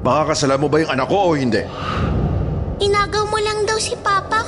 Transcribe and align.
Makakasalan 0.00 0.60
mo 0.64 0.68
ba 0.72 0.80
yung 0.80 0.92
anak 0.96 1.08
ko 1.12 1.16
o 1.20 1.36
hindi? 1.36 1.60
Inagaw 2.80 3.28
mo 3.28 3.36
lang 3.36 3.68
daw 3.68 3.76
si 3.76 3.92
Papa. 4.00 4.40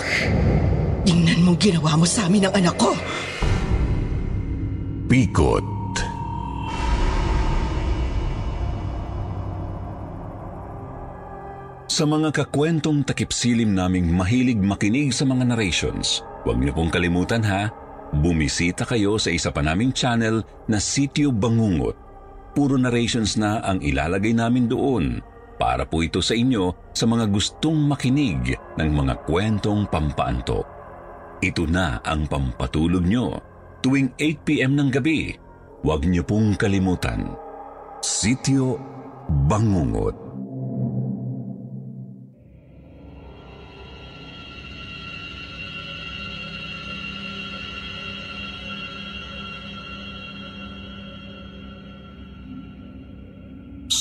Tingnan 1.05 1.45
mong 1.45 1.61
ginawa 1.61 1.93
mo 2.01 2.09
sa 2.09 2.25
amin 2.25 2.49
ang 2.49 2.55
anak 2.57 2.77
ko. 2.81 2.97
Pikot. 5.13 5.69
Sa 11.93 12.09
mga 12.09 12.33
kakwentong 12.33 13.05
takipsilim 13.05 13.77
naming 13.77 14.09
mahilig 14.09 14.57
makinig 14.57 15.13
sa 15.13 15.29
mga 15.29 15.53
narrations, 15.53 16.25
huwag 16.49 16.57
niyo 16.57 16.73
pong 16.73 16.89
kalimutan 16.89 17.45
ha, 17.45 17.69
bumisita 18.17 18.89
kayo 18.89 19.21
sa 19.21 19.29
isa 19.29 19.53
pa 19.53 19.61
naming 19.61 19.93
channel 19.93 20.41
na 20.65 20.81
Sityo 20.81 21.29
Bangungot. 21.29 21.93
Puro 22.57 22.81
narrations 22.81 23.37
na 23.37 23.61
ang 23.61 23.85
ilalagay 23.85 24.33
namin 24.33 24.73
doon 24.73 25.21
para 25.63 25.87
po 25.87 26.03
ito 26.03 26.19
sa 26.19 26.35
inyo 26.35 26.91
sa 26.91 27.07
mga 27.07 27.31
gustong 27.31 27.87
makinig 27.87 28.59
ng 28.83 28.91
mga 28.91 29.15
kwentong 29.23 29.87
pampaanto. 29.87 30.67
Ito 31.39 31.71
na 31.71 32.03
ang 32.03 32.27
pampatulog 32.27 33.07
nyo 33.07 33.39
tuwing 33.79 34.11
8pm 34.19 34.75
ng 34.75 34.91
gabi. 34.91 35.31
Huwag 35.87 36.03
niyo 36.03 36.27
pong 36.27 36.59
kalimutan. 36.59 37.39
Sityo 38.03 38.75
Bangungot. 39.47 40.22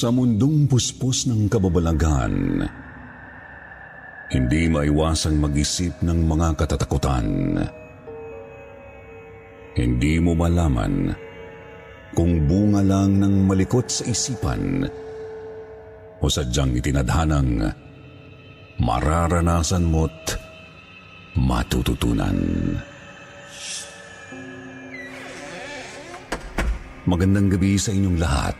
Sa 0.02 0.10
mundong 0.10 0.66
puspos 0.66 1.30
ng 1.30 1.46
kababalagan, 1.46 2.66
hindi 4.34 4.66
maiwasang 4.66 5.38
mag-isip 5.38 5.94
ng 6.02 6.26
mga 6.26 6.58
katatakutan. 6.58 7.54
Hindi 9.78 10.18
mo 10.18 10.34
malaman 10.34 11.14
kung 12.18 12.50
bunga 12.50 12.82
lang 12.82 13.22
ng 13.22 13.46
malikot 13.46 13.94
sa 13.94 14.02
isipan 14.10 14.90
o 16.18 16.26
sadyang 16.26 16.82
itinadhanang 16.82 17.70
mararanasan 18.82 19.86
mo't 19.86 20.34
matututunan. 21.38 22.42
Magandang 27.06 27.54
gabi 27.54 27.78
sa 27.78 27.94
inyong 27.94 28.18
lahat. 28.18 28.58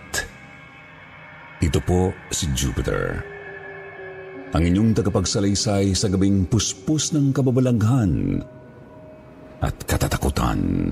Ito 1.61 1.77
po 1.85 2.09
si 2.33 2.49
Jupiter. 2.57 3.21
Ang 4.51 4.63
inyong 4.65 4.97
tagapagsalaysay 4.97 5.93
sa 5.93 6.09
gabing 6.09 6.49
puspos 6.49 7.13
ng 7.13 7.29
kababalaghan 7.29 8.41
at 9.61 9.77
katatakutan. 9.85 10.89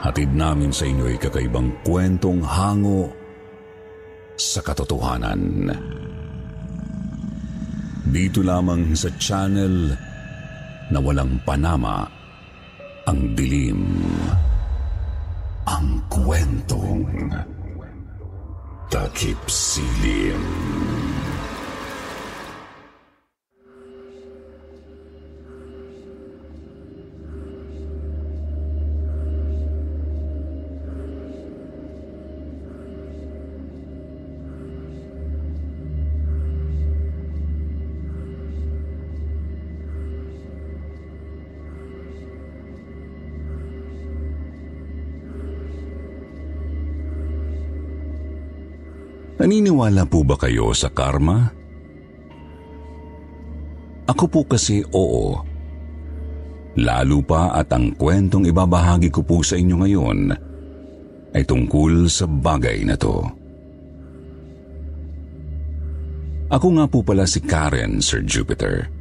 Hatid 0.00 0.32
namin 0.32 0.72
sa 0.72 0.88
inyo 0.88 1.04
ay 1.04 1.20
kakaibang 1.20 1.68
kwentong 1.84 2.40
hango 2.40 3.12
sa 4.40 4.64
katotohanan. 4.64 5.68
Dito 8.08 8.40
lamang 8.40 8.96
sa 8.96 9.12
channel 9.20 9.92
na 10.88 10.98
walang 10.98 11.36
panama 11.44 12.08
ang 13.04 13.36
dilim. 13.36 13.84
Ang 15.68 16.00
kwentong 16.08 17.04
атаки 18.88 19.36
псилием. 19.46 21.07
Naniniwala 49.48 50.04
po 50.04 50.20
ba 50.28 50.36
kayo 50.36 50.76
sa 50.76 50.92
karma? 50.92 51.48
Ako 54.04 54.28
po 54.28 54.44
kasi 54.44 54.84
oo. 54.92 55.40
Lalo 56.76 57.24
pa 57.24 57.56
at 57.56 57.72
ang 57.72 57.96
kwentong 57.96 58.44
ibabahagi 58.44 59.08
ko 59.08 59.24
po 59.24 59.40
sa 59.40 59.56
inyo 59.56 59.80
ngayon 59.80 60.20
ay 61.32 61.48
tungkol 61.48 62.12
sa 62.12 62.28
bagay 62.28 62.84
na 62.84 62.92
to. 63.00 63.24
Ako 66.52 66.68
nga 66.76 66.84
po 66.84 67.00
pala 67.00 67.24
si 67.24 67.40
Karen, 67.40 68.04
Sir 68.04 68.20
Jupiter. 68.28 68.92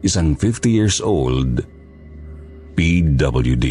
Isang 0.00 0.32
50 0.32 0.72
years 0.72 1.04
old, 1.04 1.60
PWD. 2.80 3.68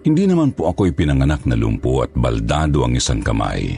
Hindi 0.00 0.24
naman 0.24 0.56
po 0.56 0.72
ako 0.72 0.88
ipinanganak 0.88 1.44
na 1.44 1.56
lumpo 1.56 2.00
at 2.00 2.08
baldado 2.16 2.88
ang 2.88 2.96
isang 2.96 3.20
kamay. 3.20 3.76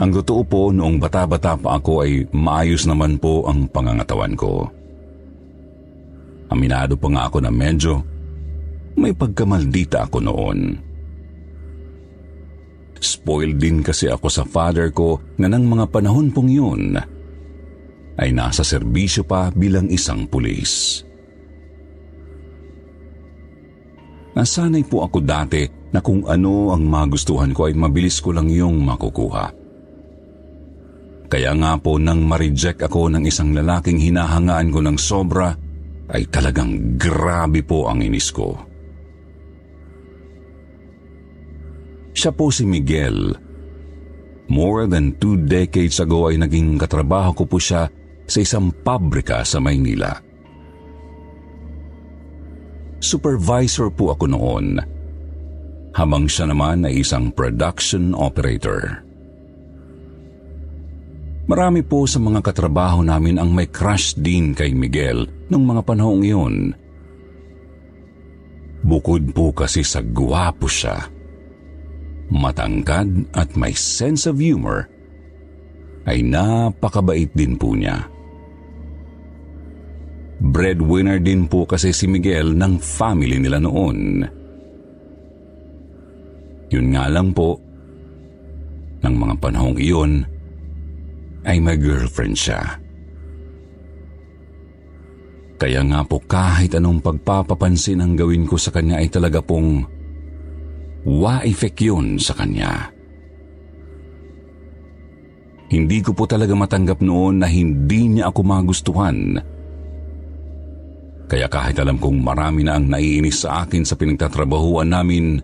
Ang 0.00 0.10
totoo 0.16 0.42
po 0.42 0.62
noong 0.72 0.96
bata-bata 0.98 1.54
pa 1.54 1.76
ako 1.78 2.02
ay 2.02 2.24
maayos 2.32 2.88
naman 2.88 3.20
po 3.20 3.46
ang 3.46 3.68
pangangatawan 3.68 4.34
ko. 4.34 4.66
Aminado 6.50 6.98
pa 6.98 7.06
nga 7.12 7.22
ako 7.30 7.38
na 7.44 7.52
medyo 7.52 8.02
may 8.98 9.14
pagkamaldita 9.14 10.08
ako 10.08 10.18
noon. 10.24 10.60
Spoiled 13.00 13.56
din 13.62 13.80
kasi 13.84 14.10
ako 14.10 14.26
sa 14.26 14.42
father 14.42 14.90
ko 14.90 15.22
na 15.38 15.46
ng 15.46 15.64
mga 15.68 15.84
panahon 15.88 16.34
pong 16.34 16.50
yun 16.50 16.98
ay 18.20 18.28
nasa 18.34 18.60
serbisyo 18.60 19.24
pa 19.24 19.48
bilang 19.54 19.88
isang 19.88 20.28
pulis. 20.28 21.04
Nasanay 24.30 24.86
po 24.86 25.02
ako 25.02 25.18
dati 25.22 25.66
na 25.90 25.98
kung 25.98 26.22
ano 26.26 26.70
ang 26.70 26.86
magustuhan 26.86 27.50
ko 27.50 27.66
ay 27.66 27.74
mabilis 27.74 28.22
ko 28.22 28.30
lang 28.30 28.46
yung 28.46 28.78
makukuha. 28.86 29.46
Kaya 31.30 31.54
nga 31.54 31.78
po 31.78 31.98
nang 31.98 32.26
ma-reject 32.26 32.82
ako 32.82 33.10
ng 33.10 33.22
isang 33.26 33.54
lalaking 33.54 33.98
hinahangaan 34.02 34.70
ko 34.70 34.82
ng 34.82 34.98
sobra, 34.98 35.54
ay 36.10 36.26
talagang 36.26 36.98
grabe 36.98 37.62
po 37.62 37.86
ang 37.86 38.02
inis 38.02 38.34
ko. 38.34 38.58
Siya 42.10 42.34
po 42.34 42.50
si 42.50 42.66
Miguel. 42.66 43.30
More 44.50 44.90
than 44.90 45.14
two 45.22 45.38
decades 45.46 46.02
ago 46.02 46.26
ay 46.26 46.42
naging 46.42 46.74
katrabaho 46.74 47.30
ko 47.30 47.46
po 47.46 47.62
siya 47.62 47.86
sa 48.26 48.38
isang 48.42 48.74
pabrika 48.82 49.46
sa 49.46 49.62
Maynila. 49.62 50.29
Supervisor 53.00 53.88
po 53.88 54.12
ako 54.12 54.28
noon, 54.28 54.76
habang 55.96 56.28
siya 56.28 56.52
naman 56.52 56.84
ay 56.84 57.00
isang 57.00 57.32
production 57.32 58.12
operator. 58.12 59.00
Marami 61.48 61.82
po 61.82 62.06
sa 62.06 62.22
mga 62.22 62.44
katrabaho 62.44 63.02
namin 63.02 63.40
ang 63.40 63.50
may 63.50 63.66
crush 63.66 64.14
din 64.14 64.54
kay 64.54 64.70
Miguel 64.70 65.26
nung 65.50 65.66
mga 65.66 65.82
panahong 65.82 66.22
iyon. 66.22 66.56
Bukod 68.86 69.34
po 69.34 69.50
kasi 69.50 69.82
sa 69.82 69.98
guwapo 70.04 70.70
siya, 70.70 71.10
matangkad 72.30 73.32
at 73.34 73.58
may 73.58 73.74
sense 73.74 74.30
of 74.30 74.38
humor, 74.38 74.86
ay 76.06 76.22
napakabait 76.22 77.32
din 77.34 77.58
po 77.58 77.74
niya. 77.74 78.06
Breadwinner 80.40 81.20
din 81.20 81.44
po 81.44 81.68
kasi 81.68 81.92
si 81.92 82.08
Miguel 82.08 82.56
ng 82.56 82.80
family 82.80 83.36
nila 83.36 83.60
noon. 83.60 84.24
Yun 86.72 86.86
nga 86.96 87.04
lang 87.12 87.36
po, 87.36 87.60
ng 89.04 89.14
mga 89.16 89.34
panahong 89.36 89.76
iyon, 89.76 90.24
ay 91.44 91.60
may 91.60 91.76
girlfriend 91.76 92.36
siya. 92.36 92.60
Kaya 95.60 95.84
nga 95.84 96.00
po 96.08 96.24
kahit 96.24 96.72
anong 96.72 97.04
pagpapapansin 97.04 98.00
ang 98.00 98.16
gawin 98.16 98.48
ko 98.48 98.56
sa 98.56 98.72
kanya 98.72 98.96
ay 98.96 99.12
talaga 99.12 99.44
pong 99.44 99.84
wa-effect 101.04 101.84
yun 101.84 102.16
sa 102.16 102.32
kanya. 102.32 102.88
Hindi 105.68 106.00
ko 106.00 106.16
po 106.16 106.24
talaga 106.24 106.56
matanggap 106.56 107.04
noon 107.04 107.44
na 107.44 107.48
hindi 107.48 108.08
niya 108.08 108.32
ako 108.32 108.40
magustuhan. 108.40 109.36
Kaya 111.30 111.46
kahit 111.46 111.78
alam 111.78 111.94
kong 111.94 112.26
marami 112.26 112.66
na 112.66 112.74
ang 112.74 112.90
naiinis 112.90 113.46
sa 113.46 113.62
akin 113.62 113.86
sa 113.86 113.94
pinagtatrabahuan 113.94 114.90
namin, 114.90 115.38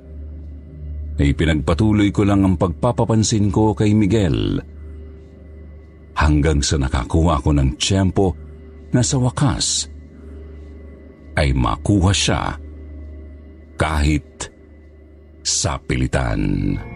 ay 1.22 1.30
pinagpatuloy 1.30 2.10
ko 2.10 2.26
lang 2.26 2.42
ang 2.42 2.58
pagpapapansin 2.58 3.54
ko 3.54 3.70
kay 3.70 3.94
Miguel. 3.94 4.58
Hanggang 6.18 6.58
sa 6.58 6.74
nakakuha 6.82 7.38
ako 7.38 7.54
ng 7.54 7.70
tiyempo 7.78 8.34
na 8.90 8.98
sa 8.98 9.22
wakas 9.22 9.86
ay 11.38 11.54
makuha 11.54 12.10
siya 12.10 12.42
kahit 13.78 14.50
sa 15.46 15.78
pilitan. 15.78 16.74
Uy, 16.74 16.95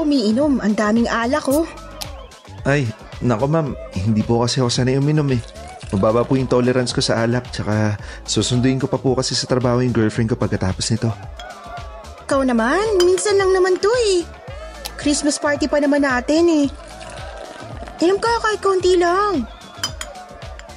ka 0.00 0.08
umiinom? 0.08 0.64
Ang 0.64 0.72
daming 0.72 1.08
alak, 1.12 1.44
oh. 1.52 1.68
Ay, 2.64 2.88
nako 3.20 3.44
ma'am, 3.44 3.76
hindi 3.92 4.24
po 4.24 4.40
kasi 4.40 4.64
ako 4.64 4.72
sanay 4.72 4.96
uminom 4.96 5.28
eh. 5.36 5.40
Mababa 5.92 6.24
po 6.24 6.40
yung 6.40 6.48
tolerance 6.48 6.96
ko 6.96 7.04
sa 7.04 7.20
alak, 7.20 7.52
tsaka 7.52 8.00
susunduin 8.24 8.80
ko 8.80 8.88
pa 8.88 8.96
po 8.96 9.12
kasi 9.12 9.36
sa 9.36 9.44
trabaho 9.44 9.84
yung 9.84 9.92
girlfriend 9.92 10.32
ko 10.32 10.40
pagkatapos 10.40 10.88
nito. 10.96 11.12
Ikaw 12.24 12.40
naman, 12.48 12.80
minsan 13.04 13.36
lang 13.36 13.52
naman 13.52 13.76
to 13.76 13.92
eh. 14.16 14.24
Christmas 14.96 15.36
party 15.36 15.68
pa 15.68 15.76
naman 15.84 16.00
natin 16.00 16.48
eh. 16.48 16.66
Inom 18.00 18.16
ka 18.16 18.32
kahit 18.40 18.60
konti 18.64 18.96
lang. 18.96 19.44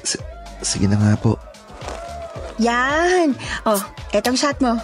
S- 0.04 0.20
sige 0.60 0.92
na 0.92 1.00
nga 1.00 1.16
po. 1.16 1.40
Yan! 2.60 3.32
Oh, 3.64 3.80
etong 4.12 4.36
shot 4.36 4.60
mo. 4.60 4.76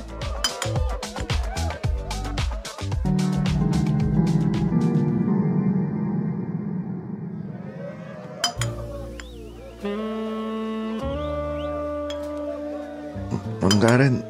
Karen, 13.89 14.21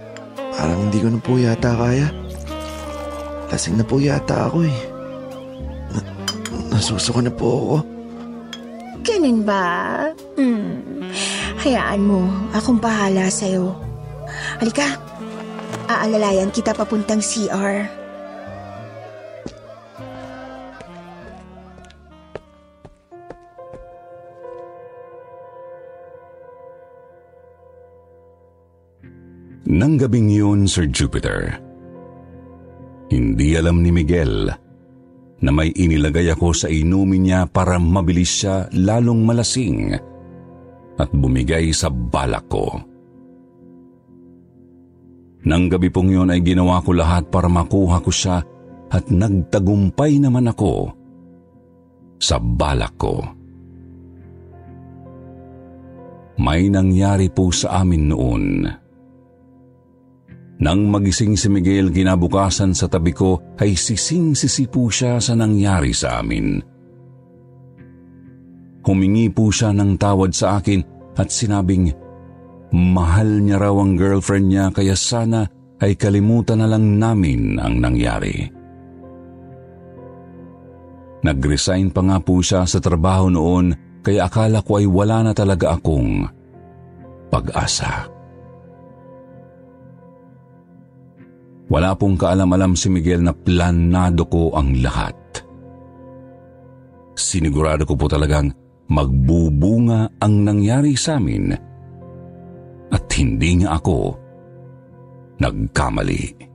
parang 0.56 0.88
hindi 0.88 1.04
ko 1.04 1.12
na 1.12 1.20
po 1.20 1.36
yata 1.36 1.76
kaya. 1.76 2.08
Lasing 3.52 3.76
na 3.76 3.84
po 3.84 4.00
yata 4.00 4.48
ako 4.48 4.64
eh. 4.64 4.80
Na- 5.92 6.08
nasusuko 6.72 7.20
na 7.20 7.28
po 7.28 7.48
ako. 7.60 7.78
Ganun 9.04 9.44
ba? 9.44 9.68
Hmm. 10.40 11.12
Hayaan 11.60 12.08
mo, 12.08 12.24
akong 12.56 12.80
bahala 12.80 13.28
sa'yo. 13.28 13.76
Halika, 14.64 14.96
aalalayan 15.92 16.56
kita 16.56 16.72
papuntang 16.72 17.20
CR. 17.20 17.84
Nang 30.00 30.08
gabing 30.08 30.32
yun, 30.32 30.64
Sir 30.64 30.88
Jupiter, 30.88 31.60
hindi 33.12 33.52
alam 33.60 33.84
ni 33.84 33.92
Miguel 33.92 34.48
na 35.44 35.52
may 35.52 35.76
inilagay 35.76 36.32
ako 36.32 36.56
sa 36.56 36.72
inumin 36.72 37.28
niya 37.28 37.44
para 37.52 37.76
mabilis 37.76 38.32
siya 38.32 38.72
lalong 38.80 39.28
malasing 39.28 39.92
at 40.96 41.10
bumigay 41.12 41.76
sa 41.76 41.92
balak 41.92 42.48
ko. 42.48 42.80
Nang 45.44 45.68
gabi 45.68 45.92
pong 45.92 46.16
yun 46.16 46.32
ay 46.32 46.48
ginawa 46.48 46.80
ko 46.80 46.96
lahat 46.96 47.28
para 47.28 47.52
makuha 47.52 48.00
ko 48.00 48.08
siya 48.08 48.40
at 48.88 49.04
nagtagumpay 49.12 50.16
naman 50.16 50.48
ako 50.48 50.96
sa 52.24 52.40
balak 52.40 52.96
ko. 52.96 53.20
May 56.40 56.72
nangyari 56.72 57.28
po 57.28 57.52
sa 57.52 57.84
amin 57.84 58.08
noon. 58.08 58.88
Nang 60.60 60.92
magising 60.92 61.40
si 61.40 61.48
Miguel 61.48 61.88
kinabukasan 61.88 62.76
sa 62.76 62.92
tabi 62.92 63.16
ko 63.16 63.40
ay 63.64 63.80
sising-sisi 63.80 64.68
po 64.68 64.92
siya 64.92 65.16
sa 65.24 65.32
nangyari 65.32 65.96
sa 65.96 66.20
amin. 66.20 66.60
Humingi 68.84 69.32
po 69.32 69.56
siya 69.56 69.72
ng 69.72 69.96
tawad 69.96 70.36
sa 70.36 70.60
akin 70.60 70.84
at 71.16 71.32
sinabing 71.32 71.96
mahal 72.76 73.40
niya 73.40 73.56
raw 73.56 73.76
ang 73.80 73.96
girlfriend 73.96 74.52
niya 74.52 74.68
kaya 74.76 75.00
sana 75.00 75.48
ay 75.80 75.96
kalimutan 75.96 76.60
na 76.60 76.68
lang 76.68 77.00
namin 77.00 77.56
ang 77.56 77.80
nangyari. 77.80 78.52
Nag-resign 81.24 81.92
pa 81.96 82.04
nga 82.04 82.18
po 82.20 82.44
siya 82.44 82.68
sa 82.68 82.84
trabaho 82.84 83.32
noon 83.32 83.72
kaya 84.04 84.28
akala 84.28 84.60
ko 84.60 84.80
ay 84.80 84.88
wala 84.88 85.24
na 85.24 85.32
talaga 85.32 85.80
akong 85.80 86.28
pag-asa. 87.32 88.19
Wala 91.70 91.94
pong 91.94 92.18
kaalam-alam 92.18 92.74
si 92.74 92.90
Miguel 92.90 93.22
na 93.22 93.30
planado 93.30 94.26
ko 94.26 94.58
ang 94.58 94.74
lahat. 94.82 95.14
Sinigurado 97.14 97.86
ko 97.86 97.94
po 97.94 98.10
talagang 98.10 98.50
magbubunga 98.90 100.18
ang 100.18 100.34
nangyari 100.42 100.98
sa 100.98 101.22
amin 101.22 101.54
at 102.90 103.06
hindi 103.14 103.62
nga 103.62 103.78
ako 103.78 104.18
nagkamali. 105.38 106.50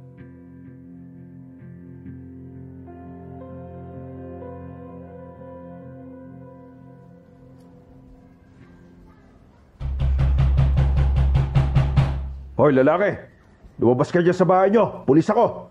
Hoy, 12.54 12.70
lalaki! 12.74 13.33
Lumabas 13.78 14.14
ka 14.14 14.22
dyan 14.22 14.36
sa 14.36 14.46
bahay 14.46 14.70
nyo. 14.70 15.02
Pulis 15.02 15.26
ako. 15.26 15.70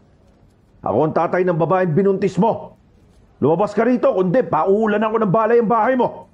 Ako 0.84 0.98
ang 1.08 1.16
tatay 1.16 1.48
ng 1.48 1.56
babaeng 1.56 1.96
binuntis 1.96 2.36
mo. 2.36 2.76
Lumabas 3.40 3.72
ka 3.72 3.88
rito, 3.88 4.12
kundi 4.12 4.44
pauulan 4.44 5.04
ako 5.04 5.16
ng 5.24 5.32
balay 5.32 5.60
ang 5.60 5.72
bahay 5.72 5.96
mo. 5.96 6.28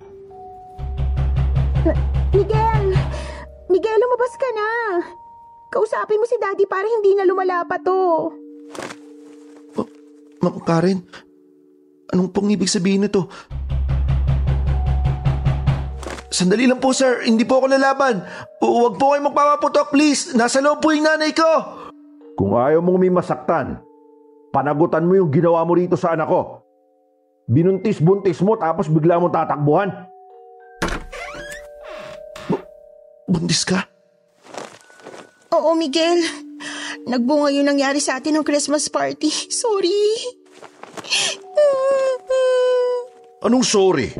Miguel! 2.33 2.85
Miguel, 3.69 3.99
lumabas 4.01 4.33
ka 4.37 4.49
na! 4.53 4.69
Kausapin 5.69 6.17
mo 6.17 6.25
si 6.25 6.37
Daddy 6.41 6.65
para 6.65 6.85
hindi 6.85 7.13
na 7.13 7.25
lumala 7.29 7.61
pa 7.65 7.77
to. 7.77 8.33
Ma'am 10.41 10.57
Karen, 10.65 11.05
anong 12.09 12.33
pong 12.33 12.49
ibig 12.49 12.71
sabihin 12.71 13.05
nito? 13.05 13.29
Sandali 16.29 16.69
lang 16.69 16.77
po 16.77 16.93
sir, 16.93 17.25
hindi 17.25 17.41
po 17.41 17.57
ako 17.57 17.73
lalaban. 17.73 18.21
Huwag 18.61 19.01
po 19.01 19.17
kayo 19.17 19.21
magpapaputok 19.25 19.89
please. 19.89 20.37
Nasa 20.37 20.61
loob 20.61 20.77
po 20.77 20.93
yung 20.93 21.09
nanay 21.09 21.33
ko. 21.33 21.49
Kung 22.37 22.53
ayaw 22.53 22.85
mong 22.85 23.01
may 23.01 23.09
masaktan, 23.09 23.81
panagutan 24.53 25.09
mo 25.09 25.17
yung 25.17 25.33
ginawa 25.33 25.65
mo 25.65 25.73
rito 25.73 25.97
sa 25.97 26.13
anak 26.13 26.29
ko. 26.29 26.61
Binuntis-buntis 27.49 28.45
mo 28.45 28.53
tapos 28.61 28.85
bigla 28.85 29.17
mo 29.17 29.33
tatakbuhan. 29.33 29.89
Bu- 32.45 32.65
buntis 33.25 33.65
ka? 33.65 33.89
Oo, 35.49 35.73
Miguel. 35.73 36.21
Nagbunga 37.09 37.49
yung 37.49 37.65
nangyari 37.65 37.97
sa 37.97 38.21
atin 38.21 38.37
ng 38.37 38.45
Christmas 38.45 38.85
party. 38.85 39.33
Sorry. 39.49 39.97
Anong 43.41 43.65
sorry? 43.65 44.13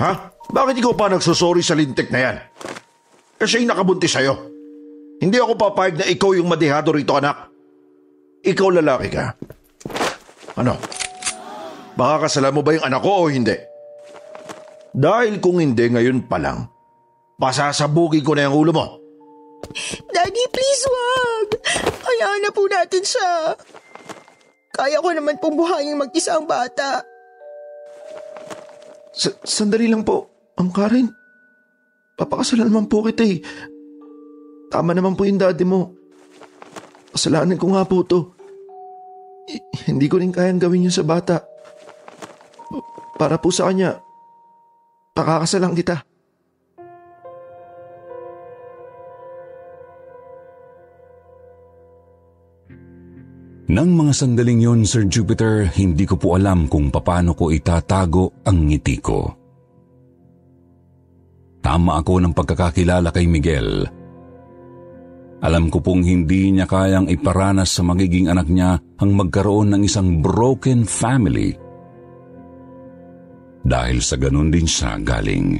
Ha? 0.00 0.35
Bakit 0.46 0.74
ikaw 0.78 0.94
pa 0.94 1.10
nagsusorry 1.10 1.60
sa 1.60 1.74
lintik 1.74 2.08
na 2.14 2.20
yan? 2.22 2.36
Kasi 3.36 3.62
yung 3.62 3.70
nakabuntis 3.70 4.14
sa'yo. 4.14 4.34
Hindi 5.20 5.36
ako 5.40 5.56
papayag 5.56 5.96
na 6.00 6.06
ikaw 6.08 6.36
yung 6.36 6.48
madihado 6.48 6.92
rito, 6.92 7.16
anak. 7.16 7.50
Ikaw 8.44 8.68
lalaki 8.78 9.08
ka. 9.10 9.34
Ano? 10.56 10.76
Baka 11.96 12.28
kasalan 12.28 12.52
mo 12.52 12.60
ba 12.60 12.76
yung 12.76 12.86
anak 12.86 13.00
ko 13.00 13.24
o 13.24 13.32
hindi? 13.32 13.56
Dahil 14.96 15.40
kung 15.40 15.60
hindi 15.60 15.88
ngayon 15.88 16.24
pa 16.28 16.40
lang, 16.40 16.68
pasasabugin 17.36 18.24
ko 18.24 18.32
na 18.36 18.48
yung 18.48 18.56
ulo 18.56 18.72
mo. 18.72 18.86
Daddy, 20.12 20.44
please 20.52 20.84
wag. 20.88 21.48
Hayaan 22.06 22.40
na 22.44 22.50
po 22.52 22.64
natin 22.68 23.02
siya. 23.04 23.56
Kaya 24.72 25.00
ko 25.00 25.08
naman 25.12 25.40
pong 25.40 25.56
buhayin 25.56 26.00
mag-isa 26.00 26.36
ang 26.36 26.44
bata. 26.44 27.00
Sa- 29.16 29.36
sandali 29.40 29.88
lang 29.88 30.04
po, 30.04 30.35
Ma'am 30.56 30.72
Karen. 30.72 31.06
Papakasalan 32.16 32.72
naman 32.72 32.88
po 32.88 33.04
kita 33.04 33.28
eh. 33.28 33.44
Tama 34.72 34.96
naman 34.96 35.12
po 35.12 35.28
yung 35.28 35.36
daddy 35.36 35.68
mo. 35.68 35.92
Kasalanan 37.12 37.60
ko 37.60 37.76
nga 37.76 37.84
po 37.84 38.00
to. 38.08 38.32
I- 39.52 39.92
hindi 39.92 40.08
ko 40.08 40.16
rin 40.16 40.32
kayang 40.32 40.58
gawin 40.58 40.88
yun 40.88 40.94
sa 40.94 41.04
bata. 41.04 41.44
Para 43.16 43.36
po 43.36 43.52
sa 43.52 43.68
kanya, 43.68 44.00
pakakasalan 45.12 45.76
kita. 45.76 46.04
Nang 53.66 53.92
mga 53.92 54.12
sandaling 54.14 54.62
yon, 54.62 54.80
Sir 54.88 55.04
Jupiter, 55.04 55.68
hindi 55.76 56.08
ko 56.08 56.16
po 56.16 56.38
alam 56.38 56.64
kung 56.64 56.88
paano 56.88 57.36
ko 57.36 57.52
itatago 57.52 58.46
ang 58.48 58.72
ngiti 58.72 58.96
ko. 59.04 59.45
Tama 61.66 61.98
ako 61.98 62.22
ng 62.22 62.30
pagkakakilala 62.30 63.10
kay 63.10 63.26
Miguel. 63.26 63.82
Alam 65.42 65.66
ko 65.66 65.82
pong 65.82 66.06
hindi 66.06 66.54
niya 66.54 66.62
kayang 66.70 67.10
iparanas 67.10 67.74
sa 67.74 67.82
magiging 67.82 68.30
anak 68.30 68.46
niya 68.46 68.78
ang 69.02 69.10
magkaroon 69.18 69.74
ng 69.74 69.82
isang 69.82 70.22
broken 70.22 70.86
family. 70.86 71.58
Dahil 73.66 73.98
sa 73.98 74.14
ganun 74.14 74.54
din 74.54 74.62
siya 74.62 74.94
galing. 75.02 75.58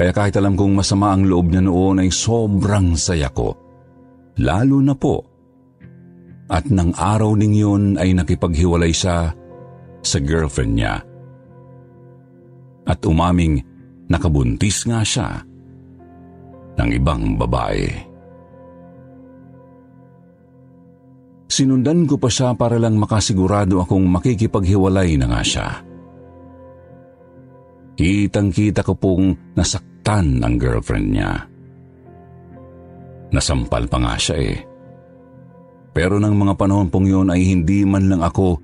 Kaya 0.00 0.16
kahit 0.16 0.32
alam 0.40 0.56
kong 0.56 0.72
masama 0.80 1.12
ang 1.12 1.28
loob 1.28 1.52
niya 1.52 1.60
noon 1.60 2.00
ay 2.00 2.08
sobrang 2.08 2.96
saya 2.96 3.28
ko. 3.28 3.52
Lalo 4.40 4.80
na 4.80 4.96
po 4.96 5.20
at 6.48 6.72
nang 6.72 6.96
araw 6.96 7.36
ning 7.36 7.52
yun 7.52 8.00
ay 8.00 8.16
nakipaghiwalay 8.16 8.96
siya 8.96 9.28
sa 10.00 10.18
girlfriend 10.24 10.72
niya. 10.80 11.11
At 12.88 13.02
umaming 13.06 13.62
nakabuntis 14.10 14.84
nga 14.84 15.00
siya 15.06 15.40
ng 16.76 16.90
ibang 16.92 17.36
babae. 17.38 17.88
Sinundan 21.52 22.08
ko 22.08 22.16
pa 22.16 22.32
siya 22.32 22.56
para 22.56 22.80
lang 22.80 22.96
makasigurado 22.96 23.84
akong 23.84 24.08
makikipaghiwalay 24.08 25.20
na 25.20 25.26
nga 25.36 25.42
siya. 25.44 25.68
Kitang-kita 27.92 28.80
ko 28.80 28.96
pong 28.96 29.52
nasaktan 29.52 30.40
ang 30.40 30.56
girlfriend 30.56 31.12
niya. 31.12 31.44
Nasampal 33.36 33.84
pa 33.84 34.00
nga 34.00 34.16
siya 34.16 34.36
eh. 34.40 34.56
Pero 35.92 36.16
ng 36.16 36.32
mga 36.32 36.56
panahon 36.56 36.88
pong 36.88 37.04
yun 37.04 37.28
ay 37.28 37.44
hindi 37.44 37.84
man 37.84 38.08
lang 38.08 38.24
ako 38.24 38.56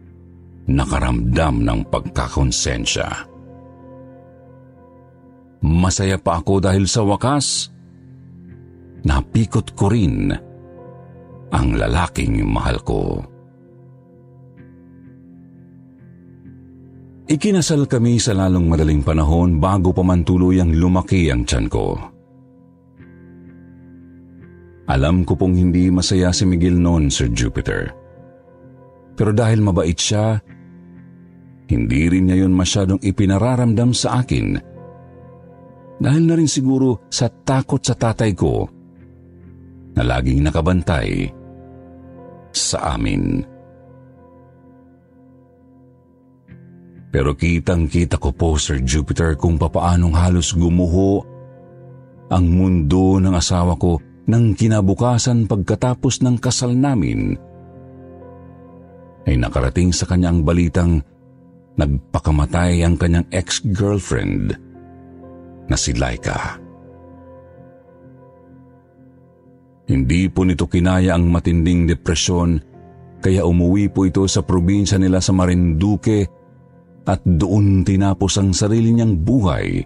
nakaramdam 0.64 1.60
ng 1.60 1.80
pagkakonsensya. 1.92 3.08
Masaya 5.58 6.16
pa 6.18 6.38
ako 6.38 6.62
dahil 6.62 6.86
sa 6.86 7.02
wakas, 7.02 7.74
napikot 9.02 9.74
ko 9.74 9.90
rin 9.90 10.30
ang 11.50 11.68
lalaking 11.74 12.44
mahal 12.46 12.78
ko. 12.84 13.22
Ikinasal 17.28 17.84
kami 17.84 18.16
sa 18.16 18.32
lalong 18.32 18.72
madaling 18.72 19.04
panahon 19.04 19.60
bago 19.60 19.92
pa 19.92 20.00
man 20.00 20.24
tuluyang 20.24 20.72
lumaki 20.72 21.28
ang 21.28 21.44
tiyan 21.44 21.68
ko. 21.68 21.92
Alam 24.88 25.28
ko 25.28 25.36
pong 25.36 25.52
hindi 25.52 25.92
masaya 25.92 26.32
si 26.32 26.48
Miguel 26.48 26.80
noon, 26.80 27.12
Sir 27.12 27.28
Jupiter. 27.28 27.92
Pero 29.12 29.36
dahil 29.36 29.60
mabait 29.60 29.92
siya, 29.92 30.40
hindi 31.68 32.08
rin 32.08 32.32
niya 32.32 32.48
yun 32.48 32.56
masyadong 32.56 32.96
ipinararamdam 33.04 33.92
sa 33.92 34.24
akin. 34.24 34.56
Dahil 35.98 36.30
na 36.30 36.38
rin 36.38 36.46
siguro 36.46 37.10
sa 37.10 37.26
takot 37.26 37.82
sa 37.82 37.98
tatay 37.98 38.30
ko 38.34 38.70
na 39.98 40.02
laging 40.06 40.46
nakabantay 40.46 41.26
sa 42.54 42.94
amin. 42.94 43.42
Pero 47.08 47.34
kitang-kita 47.34 48.20
ko 48.20 48.30
po, 48.30 48.54
Sir 48.60 48.78
Jupiter, 48.84 49.34
kung 49.34 49.58
papaanong 49.58 50.14
halos 50.14 50.54
gumuho 50.54 51.24
ang 52.28 52.44
mundo 52.46 53.18
ng 53.18 53.34
asawa 53.34 53.74
ko 53.80 53.98
nang 54.28 54.52
kinabukasan 54.52 55.48
pagkatapos 55.48 56.20
ng 56.20 56.36
kasal 56.36 56.76
namin, 56.76 57.32
ay 59.24 59.40
nakarating 59.40 59.88
sa 59.90 60.04
kanya 60.04 60.30
ang 60.30 60.44
balitang 60.44 61.00
nagpakamatay 61.80 62.84
ang 62.84 63.00
kanyang 63.00 63.24
ex-girlfriend 63.32 64.67
na 65.68 65.76
si 65.76 65.92
Laika. 65.94 66.56
Hindi 69.88 70.28
po 70.28 70.44
nito 70.44 70.68
kinaya 70.68 71.16
ang 71.16 71.32
matinding 71.32 71.88
depresyon 71.88 72.60
kaya 73.18 73.42
umuwi 73.42 73.88
po 73.88 74.04
ito 74.04 74.28
sa 74.28 74.44
probinsya 74.44 75.00
nila 75.00 75.18
sa 75.18 75.32
Marinduque 75.32 76.28
at 77.08 77.24
doon 77.24 77.82
tinapos 77.82 78.36
ang 78.36 78.52
sarili 78.52 78.92
niyang 78.92 79.16
buhay 79.16 79.80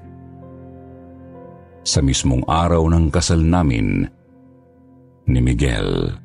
sa 1.86 2.02
mismong 2.02 2.42
araw 2.50 2.82
ng 2.90 3.06
kasal 3.14 3.38
namin 3.38 4.06
ni 5.30 5.38
Miguel. 5.38 6.18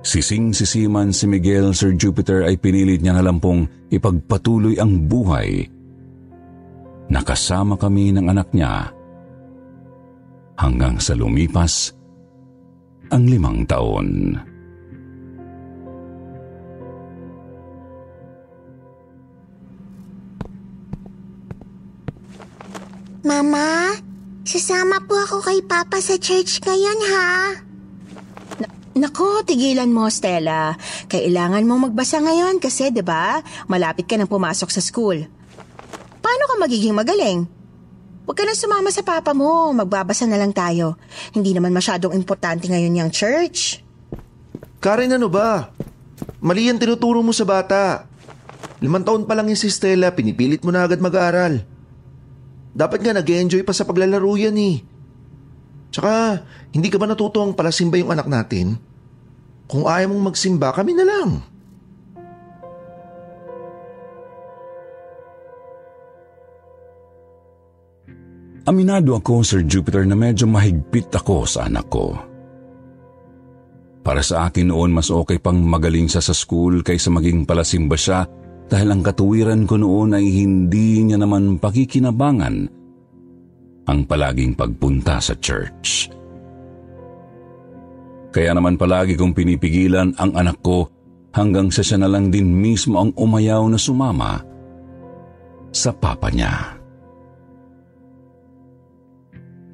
Sising-sisiman 0.00 1.12
si 1.12 1.28
Miguel, 1.28 1.76
Sir 1.76 1.94
Jupiter 1.94 2.48
ay 2.48 2.56
pinilit 2.56 3.04
niya 3.04 3.20
na 3.20 3.24
lang 3.24 3.38
pong 3.38 3.68
ipagpatuloy 3.92 4.80
ang 4.80 5.06
buhay. 5.06 5.68
Nakasama 7.10 7.74
kami 7.74 8.14
ng 8.14 8.30
anak 8.30 8.54
niya 8.54 8.86
hanggang 10.54 11.02
sa 11.02 11.18
lumipas 11.18 11.90
ang 13.10 13.26
limang 13.26 13.66
taon. 13.66 14.38
Mama, 23.26 23.98
sasama 24.46 25.02
po 25.02 25.18
ako 25.18 25.42
kay 25.42 25.60
Papa 25.66 25.98
sa 25.98 26.14
church 26.14 26.62
ngayon 26.62 27.00
ha. 27.10 27.30
Nako, 29.00 29.42
tigilan 29.46 29.90
mo, 29.90 30.06
Stella. 30.12 30.78
Kailangan 31.10 31.66
mong 31.66 31.90
magbasa 31.90 32.22
ngayon 32.22 32.62
kasi, 32.62 32.94
'di 32.94 33.02
ba? 33.02 33.42
Malapit 33.66 34.06
ka 34.06 34.14
nang 34.14 34.30
pumasok 34.30 34.70
sa 34.70 34.82
school. 34.82 35.39
Paano 36.20 36.44
ka 36.46 36.54
magiging 36.60 36.96
magaling? 36.96 37.48
Huwag 38.28 38.36
ka 38.36 38.44
na 38.46 38.54
sumama 38.54 38.94
sa 38.94 39.02
papa 39.02 39.34
mo. 39.34 39.74
Magbabasa 39.74 40.28
na 40.28 40.38
lang 40.38 40.54
tayo. 40.54 40.94
Hindi 41.34 41.50
naman 41.50 41.74
masyadong 41.74 42.14
importante 42.14 42.70
ngayon 42.70 43.00
yung 43.00 43.10
church. 43.10 43.82
Karen, 44.78 45.10
ano 45.10 45.26
ba? 45.26 45.74
Mali 46.40 46.70
ang 46.70 46.78
tinuturo 46.78 47.20
mo 47.20 47.34
sa 47.34 47.42
bata. 47.44 48.06
Limang 48.80 49.04
taon 49.04 49.28
pa 49.28 49.36
lang 49.36 49.50
yung 49.50 49.58
si 49.60 49.68
Stella, 49.68 50.14
pinipilit 50.14 50.64
mo 50.64 50.72
na 50.72 50.88
agad 50.88 51.02
mag-aaral. 51.02 51.60
Dapat 52.70 53.00
nga 53.02 53.12
nag 53.18 53.26
enjoy 53.26 53.60
pa 53.66 53.74
sa 53.76 53.84
paglalaro 53.84 54.32
yan 54.40 54.56
eh. 54.56 54.76
Tsaka, 55.90 56.46
hindi 56.70 56.88
ka 56.88 56.96
ba 57.02 57.10
natutuwang 57.10 57.52
palasimba 57.52 57.98
yung 57.98 58.14
anak 58.14 58.30
natin? 58.30 58.78
Kung 59.66 59.90
ayaw 59.90 60.06
mong 60.14 60.32
magsimba, 60.32 60.70
kami 60.70 60.94
na 60.94 61.04
lang. 61.04 61.42
Aminado 68.68 69.16
ako, 69.16 69.40
Sir 69.40 69.64
Jupiter, 69.64 70.04
na 70.04 70.12
medyo 70.12 70.44
mahigpit 70.44 71.08
ako 71.12 71.48
sa 71.48 71.64
anak 71.64 71.88
ko. 71.88 72.12
Para 74.00 74.24
sa 74.24 74.48
akin 74.48 74.72
noon, 74.72 74.96
mas 74.96 75.12
okay 75.12 75.36
pang 75.36 75.60
magaling 75.60 76.08
siya 76.08 76.24
sa 76.24 76.32
school 76.32 76.80
kaysa 76.80 77.12
maging 77.12 77.44
palasimba 77.44 77.96
siya 77.96 78.24
dahil 78.70 78.96
ang 78.96 79.02
katuwiran 79.04 79.68
ko 79.68 79.76
noon 79.76 80.16
ay 80.16 80.24
hindi 80.24 81.04
niya 81.04 81.20
naman 81.20 81.60
pakikinabangan 81.60 82.56
ang 83.90 84.00
palaging 84.06 84.56
pagpunta 84.56 85.20
sa 85.20 85.36
church. 85.36 86.08
Kaya 88.30 88.54
naman 88.54 88.78
palagi 88.78 89.18
kong 89.18 89.34
pinipigilan 89.34 90.14
ang 90.16 90.32
anak 90.38 90.62
ko 90.62 90.86
hanggang 91.34 91.68
sa 91.68 91.82
siya 91.82 91.98
na 91.98 92.08
lang 92.08 92.30
din 92.30 92.46
mismo 92.46 93.02
ang 93.02 93.10
umayaw 93.18 93.66
na 93.66 93.78
sumama 93.78 94.38
sa 95.74 95.90
papa 95.90 96.30
niya. 96.30 96.79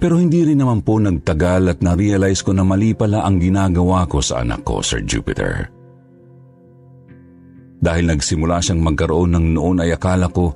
Pero 0.07 0.23
hindi 0.23 0.47
rin 0.47 0.63
naman 0.63 0.87
po 0.87 1.03
nagtagal 1.03 1.67
at 1.67 1.79
na-realize 1.83 2.39
ko 2.47 2.55
na 2.55 2.63
mali 2.63 2.95
pala 2.95 3.27
ang 3.27 3.43
ginagawa 3.43 4.07
ko 4.07 4.23
sa 4.23 4.47
anak 4.47 4.63
ko, 4.63 4.79
Sir 4.79 5.03
Jupiter. 5.03 5.67
Dahil 7.83 8.15
nagsimula 8.15 8.63
siyang 8.63 8.87
magkaroon 8.87 9.35
ng 9.35 9.47
noon 9.59 9.83
ay 9.83 9.91
akala 9.91 10.31
ko 10.31 10.55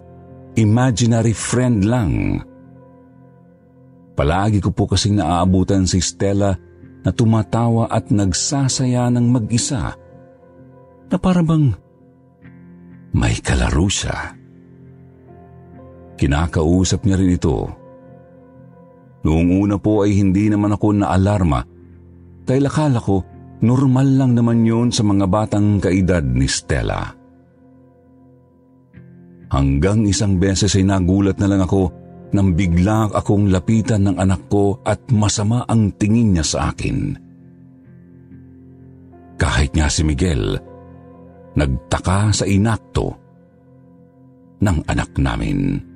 imaginary 0.54 1.34
friend 1.34 1.82
lang. 1.82 2.38
Palagi 4.14 4.62
ko 4.62 4.70
po 4.70 4.86
kasing 4.86 5.18
naaabutan 5.18 5.82
si 5.82 5.98
Stella 5.98 6.54
na 7.02 7.10
tumatawa 7.10 7.90
at 7.90 8.06
nagsasaya 8.06 9.10
ng 9.10 9.34
mag-isa 9.34 9.98
na 11.10 11.16
parabang 11.18 11.74
may 13.18 13.34
kalaro 13.42 13.90
siya. 13.90 14.30
Kinakausap 16.14 17.02
niya 17.02 17.18
rin 17.18 17.34
ito. 17.34 17.79
Noong 19.20 19.48
una 19.60 19.76
po 19.76 20.04
ay 20.04 20.16
hindi 20.16 20.48
naman 20.48 20.72
ako 20.72 21.04
naalarma 21.04 21.60
dahil 22.48 22.64
akala 22.66 22.98
ko 22.98 23.20
normal 23.60 24.08
lang 24.16 24.32
naman 24.32 24.64
yun 24.64 24.88
sa 24.88 25.04
mga 25.04 25.26
batang 25.28 25.76
kaedad 25.76 26.24
ni 26.24 26.48
Stella. 26.48 27.12
Hanggang 29.50 30.06
isang 30.06 30.38
beses 30.38 30.72
ay 30.78 30.86
nagulat 30.86 31.36
na 31.36 31.50
lang 31.50 31.60
ako 31.66 31.90
nang 32.30 32.54
bigla 32.54 33.10
akong 33.10 33.50
lapitan 33.50 34.06
ng 34.06 34.16
anak 34.16 34.46
ko 34.46 34.78
at 34.86 35.02
masama 35.10 35.66
ang 35.66 35.90
tingin 35.98 36.38
niya 36.38 36.46
sa 36.46 36.58
akin. 36.70 37.18
Kahit 39.34 39.74
nga 39.74 39.90
si 39.90 40.06
Miguel, 40.06 40.54
nagtaka 41.58 42.30
sa 42.30 42.46
inakto 42.46 43.10
ng 44.62 44.78
anak 44.86 45.10
namin. 45.18 45.89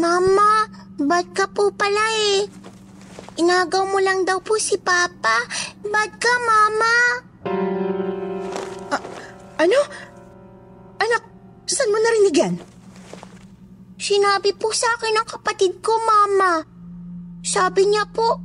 Mama, 0.00 0.64
bad 0.96 1.28
ka 1.36 1.44
po 1.52 1.68
pala 1.76 2.00
eh. 2.16 2.48
Inagaw 3.36 3.84
mo 3.84 4.00
lang 4.00 4.24
daw 4.24 4.40
po 4.40 4.56
si 4.56 4.80
Papa. 4.80 5.44
Bad 5.84 6.10
ka, 6.16 6.32
Mama. 6.40 6.96
Ano? 9.60 9.80
Anak, 10.96 11.22
saan 11.68 11.92
mo 11.92 12.00
narinig 12.00 12.32
yan? 12.32 12.56
Sinabi 14.00 14.56
po 14.56 14.72
sa 14.72 14.88
akin 14.96 15.20
ng 15.20 15.28
kapatid 15.28 15.84
ko, 15.84 15.92
Mama. 16.00 16.64
Sabi 17.44 17.92
niya 17.92 18.08
po, 18.08 18.40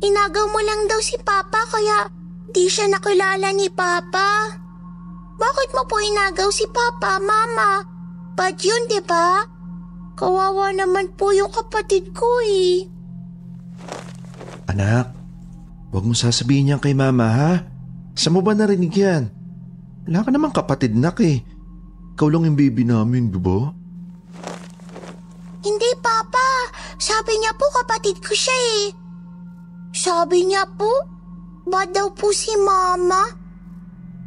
inagaw 0.00 0.48
mo 0.48 0.64
lang 0.64 0.88
daw 0.88 0.96
si 1.04 1.20
Papa 1.20 1.68
kaya 1.68 2.08
di 2.56 2.72
siya 2.72 2.88
nakilala 2.88 3.52
ni 3.52 3.68
Papa. 3.68 4.48
Bakit 5.36 5.76
mo 5.76 5.84
po 5.84 6.00
inagaw 6.00 6.48
si 6.48 6.64
Papa, 6.72 7.20
Mama? 7.20 7.84
Bad 8.32 8.56
yun, 8.64 8.88
di 8.88 9.04
ba? 9.04 9.55
Kawawa 10.16 10.72
naman 10.72 11.12
po 11.12 11.28
yung 11.36 11.52
kapatid 11.52 12.16
ko 12.16 12.24
eh. 12.40 12.88
Anak, 14.72 15.12
huwag 15.92 16.04
mo 16.08 16.16
sasabihin 16.16 16.72
yan 16.72 16.80
kay 16.80 16.96
mama 16.96 17.28
ha. 17.28 17.52
Saan 18.16 18.32
mo 18.32 18.40
ba 18.40 18.56
narinig 18.56 18.96
yan? 18.96 19.28
Wala 20.08 20.24
ka 20.24 20.30
namang 20.32 20.56
kapatid 20.56 20.96
nak 20.96 21.20
eh. 21.20 21.44
Ikaw 22.16 22.28
lang 22.32 22.48
yung 22.48 22.56
baby 22.56 22.88
namin, 22.88 23.28
di 23.28 23.36
ba? 23.36 23.68
Hindi, 25.60 25.90
Papa. 26.00 26.72
Sabi 26.96 27.36
niya 27.36 27.52
po 27.52 27.68
kapatid 27.76 28.16
ko 28.24 28.32
siya 28.32 28.56
eh. 28.56 28.84
Sabi 29.92 30.48
niya 30.48 30.64
po, 30.80 30.88
bad 31.68 31.92
daw 31.92 32.08
po 32.16 32.32
si 32.32 32.56
Mama. 32.56 33.36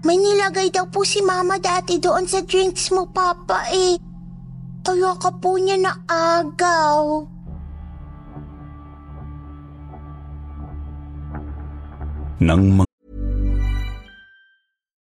May 0.05 0.21
nilagay 0.21 0.69
daw 0.69 0.85
po 0.85 1.01
si 1.01 1.25
Mama 1.25 1.57
dati 1.57 1.97
doon 1.97 2.29
sa 2.29 2.45
drinks 2.45 2.93
mo, 2.93 3.09
Papa 3.09 3.73
eh. 3.73 3.97
Kaya 4.89 5.13
ka 5.21 5.29
po 5.37 5.53
niya 5.53 5.77
na 5.77 5.93
agaw. 6.09 7.29
Nang 12.41 12.81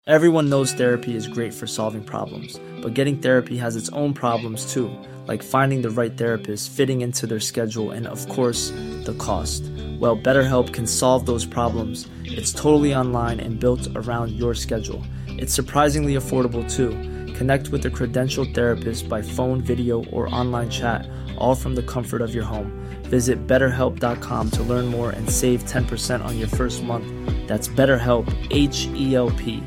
Everyone 0.06 0.46
knows 0.46 0.70
therapy 0.78 1.18
is 1.18 1.26
great 1.26 1.50
for 1.50 1.66
solving 1.66 2.06
problems, 2.06 2.54
but 2.86 2.94
getting 2.94 3.18
therapy 3.18 3.58
has 3.58 3.74
its 3.74 3.90
own 3.90 4.14
problems 4.14 4.62
too, 4.62 4.94
like 5.26 5.42
finding 5.42 5.82
the 5.82 5.90
right 5.90 6.14
therapist, 6.14 6.70
fitting 6.70 7.02
into 7.02 7.26
their 7.26 7.42
schedule, 7.42 7.90
and 7.90 8.06
of 8.06 8.22
course, 8.30 8.70
the 9.02 9.16
cost. 9.18 9.66
Well, 9.98 10.14
BetterHelp 10.14 10.70
can 10.70 10.86
solve 10.86 11.26
those 11.26 11.42
problems. 11.42 12.06
It's 12.22 12.54
totally 12.54 12.94
online 12.94 13.42
and 13.42 13.58
built 13.58 13.90
around 13.98 14.38
your 14.38 14.54
schedule. 14.54 15.02
It's 15.26 15.50
surprisingly 15.50 16.14
affordable 16.14 16.62
too. 16.62 16.94
Connect 17.34 17.68
with 17.68 17.84
a 17.86 17.90
credentialed 17.90 18.54
therapist 18.54 19.08
by 19.08 19.20
phone, 19.20 19.60
video, 19.60 20.04
or 20.06 20.32
online 20.34 20.70
chat, 20.70 21.08
all 21.36 21.54
from 21.54 21.74
the 21.74 21.82
comfort 21.82 22.22
of 22.22 22.34
your 22.34 22.44
home. 22.44 22.72
Visit 23.04 23.46
betterhelp.com 23.46 24.50
to 24.50 24.62
learn 24.62 24.86
more 24.86 25.10
and 25.10 25.28
save 25.28 25.64
10% 25.64 26.24
on 26.24 26.38
your 26.38 26.48
first 26.48 26.82
month. 26.82 27.06
That's 27.48 27.68
BetterHelp, 27.68 28.26
H 28.50 28.86
E 28.94 29.14
L 29.14 29.30
P. 29.30 29.62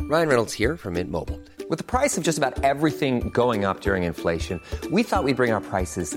Ryan 0.00 0.28
Reynolds 0.28 0.52
here 0.52 0.76
from 0.76 0.94
Mint 0.94 1.10
Mobile. 1.10 1.40
With 1.68 1.78
the 1.78 1.84
price 1.84 2.18
of 2.18 2.24
just 2.24 2.38
about 2.38 2.62
everything 2.64 3.30
going 3.30 3.64
up 3.64 3.80
during 3.80 4.02
inflation, 4.02 4.60
we 4.90 5.02
thought 5.02 5.24
we'd 5.24 5.36
bring 5.36 5.52
our 5.52 5.60
prices 5.60 6.16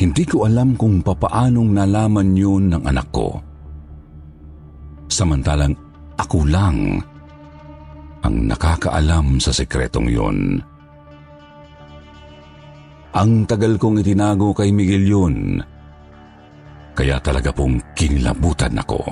Hindi 0.00 0.24
ko 0.24 0.48
alam 0.48 0.80
kung 0.80 1.04
papaanong 1.04 1.76
nalaman 1.76 2.32
yun 2.32 2.72
ng 2.72 2.88
anak 2.88 3.12
ko. 3.12 3.36
Samantalang 5.12 5.76
ako 6.16 6.48
lang 6.48 6.96
ang 8.24 8.36
nakakaalam 8.48 9.36
sa 9.36 9.52
sekretong 9.52 10.08
yun. 10.08 10.56
Ang 13.12 13.44
tagal 13.44 13.76
kong 13.76 14.00
itinago 14.00 14.56
kay 14.56 14.72
Miguel 14.72 15.04
yun, 15.04 15.36
kaya 16.96 17.20
talaga 17.20 17.52
pong 17.52 17.76
kinilabutan 17.92 18.80
ako. 18.80 19.04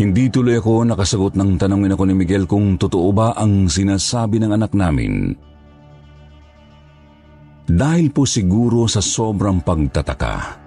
Hindi 0.00 0.32
tuloy 0.32 0.56
ako 0.56 0.88
nakasagot 0.88 1.36
ng 1.36 1.60
tanongin 1.60 1.92
ako 1.92 2.08
ni 2.08 2.14
Miguel 2.16 2.48
kung 2.48 2.80
totoo 2.80 3.12
ba 3.12 3.36
ang 3.36 3.68
sinasabi 3.68 4.40
ng 4.40 4.56
anak 4.56 4.72
namin. 4.72 5.36
Dahil 7.68 8.10
po 8.10 8.26
siguro 8.26 8.90
sa 8.90 8.98
sobrang 8.98 9.62
pagtataka. 9.62 10.60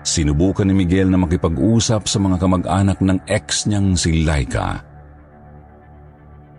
Sinubukan 0.00 0.64
ni 0.64 0.74
Miguel 0.74 1.12
na 1.12 1.20
makipag-usap 1.20 2.08
sa 2.08 2.18
mga 2.18 2.40
kamag-anak 2.40 2.98
ng 3.04 3.18
ex 3.28 3.68
niyang 3.68 3.94
si 4.00 4.24
Laika. 4.24 4.80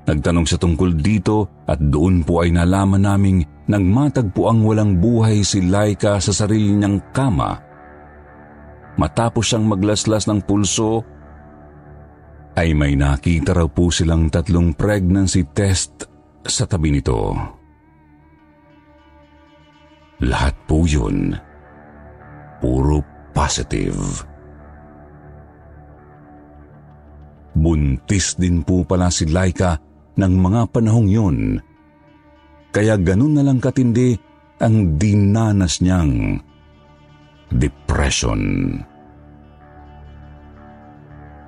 Nagtanong 0.05 0.45
siya 0.45 0.61
tungkol 0.61 0.97
dito 0.97 1.65
at 1.65 1.81
doon 1.81 2.21
po 2.21 2.45
ay 2.45 2.53
nalaman 2.53 3.01
naming 3.01 3.41
nagmatagpo 3.65 4.49
ang 4.49 4.61
walang 4.61 5.01
buhay 5.01 5.41
si 5.41 5.65
Laika 5.65 6.21
sa 6.21 6.29
sarili 6.29 6.73
niyang 6.73 7.01
kama 7.09 7.71
matapos 8.99 9.51
siyang 9.51 9.65
maglaslas 9.65 10.27
ng 10.27 10.39
pulso, 10.43 11.03
ay 12.59 12.75
may 12.75 12.99
nakita 12.99 13.55
raw 13.55 13.67
po 13.71 13.87
silang 13.89 14.27
tatlong 14.27 14.75
pregnancy 14.75 15.47
test 15.55 16.05
sa 16.43 16.67
tabi 16.67 16.91
nito. 16.91 17.31
Lahat 20.21 20.53
po 20.69 20.85
yun, 20.85 21.33
puro 22.61 23.01
positive. 23.33 24.21
Buntis 27.57 28.37
din 28.37 28.61
po 28.61 28.85
pala 28.85 29.09
si 29.09 29.25
Laika 29.25 29.81
ng 30.21 30.33
mga 30.37 30.61
panahong 30.69 31.09
yun, 31.09 31.37
kaya 32.69 33.01
ganun 33.01 33.33
na 33.33 33.43
lang 33.43 33.57
katindi 33.57 34.13
ang 34.61 34.95
dinanas 35.01 35.81
niyang 35.81 36.37
depression. 37.49 38.77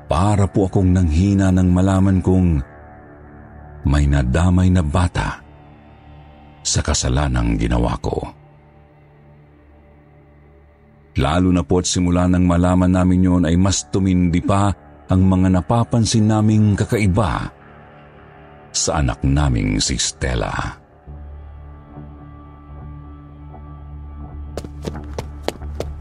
Para 0.09 0.49
po 0.49 0.65
akong 0.65 0.89
nanghina 0.93 1.53
nang 1.53 1.69
malaman 1.69 2.19
kong 2.25 2.49
may 3.85 4.09
nadamay 4.09 4.67
na 4.73 4.81
bata 4.81 5.41
sa 6.65 6.81
kasalanang 6.81 7.55
ginawa 7.57 7.97
ko. 8.01 8.42
Lalo 11.13 11.53
na 11.53 11.61
po't 11.61 11.85
simula 11.85 12.25
nang 12.25 12.49
malaman 12.49 12.89
namin 12.89 13.21
yon 13.21 13.43
ay 13.45 13.53
mas 13.53 13.85
tumindi 13.93 14.41
pa 14.41 14.73
ang 15.13 15.21
mga 15.21 15.61
napapansin 15.61 16.25
naming 16.25 16.73
kakaiba 16.73 17.53
sa 18.73 18.97
anak 18.97 19.21
naming 19.21 19.77
si 19.77 19.93
Stella. 20.01 20.49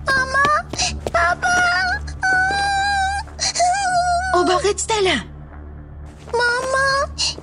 Mama! 0.08 0.46
Papa! 1.12 1.56
O 4.32 4.48
bakit, 4.48 4.80
Stella? 4.80 5.20
Mama! 6.32 6.88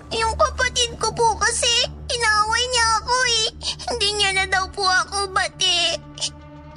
Yung 0.09 0.33
kapatid 0.33 0.97
ko 0.97 1.13
po 1.13 1.37
kasi, 1.37 1.85
inaway 2.09 2.63
niya 2.73 2.87
ako 2.97 3.15
eh. 3.29 3.47
Hindi 3.93 4.09
niya 4.17 4.29
na 4.41 4.45
daw 4.49 4.65
po 4.73 4.89
ako 4.89 5.29
bati. 5.29 6.08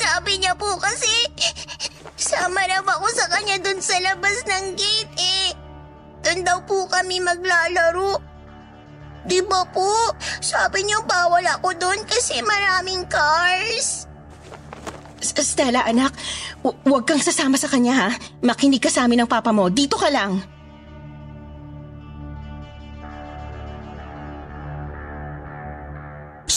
Sabi 0.02 0.42
niya 0.42 0.58
po 0.58 0.66
kasi, 0.82 1.30
sama 2.18 2.66
na 2.66 2.82
ako 2.82 3.06
sa 3.14 3.26
kanya 3.30 3.62
dun 3.62 3.78
sa 3.78 3.94
labas 4.02 4.42
ng 4.42 4.74
gate 4.74 5.14
eh. 5.14 5.48
Dun 6.26 6.42
daw 6.42 6.58
po 6.66 6.90
kami 6.90 7.22
maglalaro. 7.22 8.18
Di 9.22 9.38
ba 9.46 9.62
po? 9.70 9.86
Sabi 10.42 10.82
niyo 10.82 11.06
bawal 11.06 11.46
ako 11.46 11.70
dun 11.78 12.02
kasi 12.10 12.42
maraming 12.42 13.06
cars. 13.06 14.10
S- 15.22 15.38
Stella, 15.38 15.86
anak, 15.86 16.10
hu- 16.66 16.74
huwag 16.82 17.06
kang 17.06 17.22
sasama 17.22 17.54
sa 17.54 17.70
kanya 17.70 17.94
ha. 17.94 18.08
Makinig 18.42 18.82
ka 18.82 18.90
sa 18.90 19.06
amin 19.06 19.22
ng 19.22 19.30
papa 19.30 19.54
mo. 19.54 19.70
Dito 19.70 19.94
ka 19.94 20.10
lang. 20.10 20.42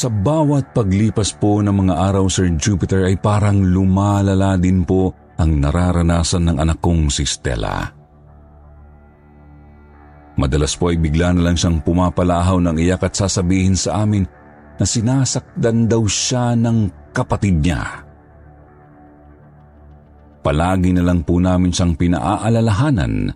Sa 0.06 0.14
bawat 0.14 0.70
paglipas 0.70 1.34
po 1.34 1.66
ng 1.66 1.82
mga 1.82 1.98
araw, 1.98 2.30
Sir 2.30 2.54
Jupiter, 2.62 3.10
ay 3.10 3.18
parang 3.18 3.58
lumalala 3.58 4.54
din 4.54 4.86
po 4.86 5.10
ang 5.42 5.58
nararanasan 5.58 6.46
ng 6.46 6.58
anak 6.62 6.78
kong 6.78 7.10
si 7.10 7.26
Stella. 7.26 7.90
Madalas 10.38 10.78
po 10.78 10.94
ay 10.94 11.02
bigla 11.02 11.34
na 11.34 11.50
lang 11.50 11.58
siyang 11.58 11.82
pumapalahaw 11.82 12.62
ng 12.62 12.78
iyak 12.78 13.02
at 13.02 13.18
sasabihin 13.18 13.74
sa 13.74 14.06
amin 14.06 14.30
na 14.78 14.86
sinasakdan 14.86 15.90
daw 15.90 16.06
siya 16.06 16.54
ng 16.54 17.10
kapatid 17.10 17.66
niya. 17.66 18.06
Palagi 20.46 20.94
na 20.94 21.02
lang 21.02 21.26
po 21.26 21.42
namin 21.42 21.74
siyang 21.74 21.98
pinaaalalahanan 21.98 23.34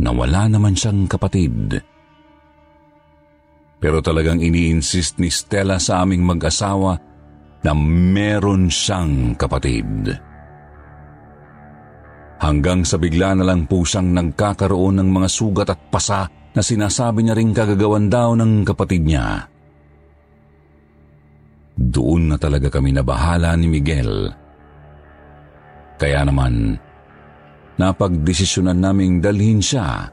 na 0.00 0.10
wala 0.16 0.48
naman 0.48 0.72
siyang 0.72 1.04
kapatid. 1.04 1.76
Pero 3.76 4.00
talagang 4.00 4.40
ini-insist 4.40 5.20
ni 5.20 5.28
Stella 5.28 5.76
sa 5.76 6.00
aming 6.00 6.24
mag-asawa 6.24 6.96
na 7.60 7.72
meron 7.76 8.72
siyang 8.72 9.36
kapatid. 9.36 10.16
Hanggang 12.36 12.84
sa 12.84 13.00
bigla 13.00 13.36
na 13.36 13.44
lang 13.48 13.64
po 13.64 13.84
siyang 13.84 14.12
nagkakaroon 14.12 15.00
ng 15.00 15.08
mga 15.08 15.28
sugat 15.28 15.68
at 15.72 15.80
pasa 15.88 16.28
na 16.56 16.62
sinasabi 16.64 17.24
niya 17.24 17.36
ring 17.36 17.52
kagagawan 17.52 18.08
daw 18.08 18.32
ng 18.36 18.64
kapatid 18.64 19.04
niya. 19.04 19.44
Doon 21.76 22.32
na 22.32 22.36
talaga 22.40 22.72
kami 22.72 22.96
nabahala 22.96 23.52
ni 23.60 23.68
Miguel. 23.68 24.32
Kaya 26.00 26.24
naman, 26.24 26.76
napagdesisyonan 27.76 28.80
naming 28.80 29.20
dalhin 29.20 29.60
siya 29.60 30.08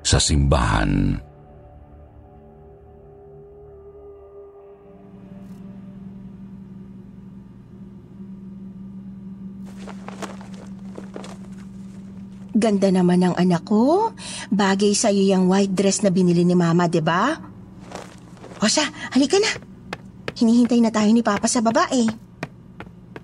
sa 0.00 0.16
simbahan. 0.16 1.27
Ganda 12.58 12.90
naman 12.90 13.22
ng 13.22 13.38
anak 13.38 13.62
ko. 13.70 14.10
Bagay 14.50 14.90
sa'yo 14.90 15.22
yung 15.30 15.46
white 15.46 15.78
dress 15.78 16.02
na 16.02 16.10
binili 16.10 16.42
ni 16.42 16.58
Mama, 16.58 16.90
di 16.90 16.98
ba? 16.98 17.38
O 18.58 18.66
siya, 18.66 18.82
halika 19.14 19.38
na. 19.38 19.54
Hinihintay 20.34 20.82
na 20.82 20.90
tayo 20.90 21.06
ni 21.14 21.22
Papa 21.22 21.46
sa 21.46 21.62
babae. 21.62 22.02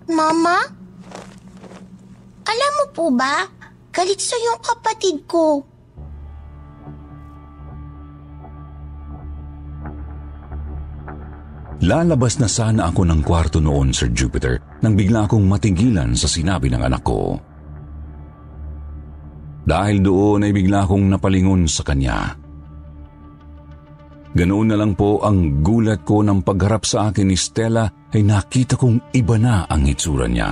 Mama? 0.06 0.62
Alam 2.46 2.72
mo 2.78 2.84
po 2.94 3.10
ba, 3.10 3.50
galit 3.90 4.22
sa 4.22 4.38
yung 4.38 4.62
kapatid 4.62 5.26
ko. 5.26 5.66
Lalabas 11.84 12.38
na 12.38 12.46
sana 12.46 12.88
ako 12.88 13.02
ng 13.02 13.20
kwarto 13.26 13.58
noon, 13.58 13.90
Sir 13.90 14.08
Jupiter, 14.14 14.62
nang 14.80 14.94
bigla 14.94 15.26
akong 15.26 15.42
matigilan 15.42 16.14
sa 16.14 16.30
sinabi 16.30 16.70
ng 16.70 16.80
anak 16.80 17.02
ko. 17.02 17.36
Dahil 19.64 20.04
doon 20.04 20.44
ay 20.44 20.52
bigla 20.52 20.84
akong 20.84 21.08
napalingon 21.08 21.64
sa 21.64 21.80
kanya. 21.88 22.36
Ganoon 24.34 24.68
na 24.68 24.76
lang 24.76 24.92
po 24.92 25.22
ang 25.24 25.64
gulat 25.64 26.04
ko 26.04 26.20
ng 26.20 26.44
pagharap 26.44 26.84
sa 26.84 27.08
akin 27.08 27.32
ni 27.32 27.38
Stella 27.38 27.86
ay 28.12 28.20
nakita 28.26 28.76
kong 28.76 29.14
iba 29.14 29.38
na 29.38 29.64
ang 29.64 29.86
itsura 29.86 30.26
niya. 30.26 30.50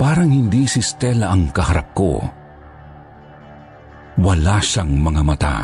Parang 0.00 0.32
hindi 0.32 0.64
si 0.64 0.80
Stella 0.80 1.28
ang 1.28 1.52
kaharap 1.52 1.88
ko. 1.92 2.24
Wala 4.16 4.56
siyang 4.64 4.96
mga 4.96 5.22
mata. 5.22 5.56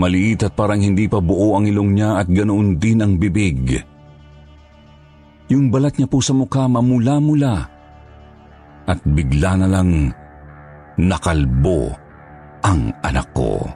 Maliit 0.00 0.48
at 0.48 0.52
parang 0.56 0.80
hindi 0.80 1.04
pa 1.04 1.20
buo 1.20 1.56
ang 1.56 1.68
ilong 1.68 1.92
niya 1.92 2.24
at 2.24 2.28
ganoon 2.32 2.80
din 2.80 3.04
ang 3.04 3.20
bibig. 3.20 3.76
Yung 5.52 5.68
balat 5.68 6.00
niya 6.00 6.08
po 6.08 6.24
sa 6.24 6.32
mukha 6.32 6.64
mamula-mula 6.64 7.75
at 8.86 8.98
bigla 9.02 9.58
na 9.58 9.68
lang 9.68 10.10
nakalbo 10.96 11.92
ang 12.64 12.90
anak 13.02 13.28
ko. 13.34 13.66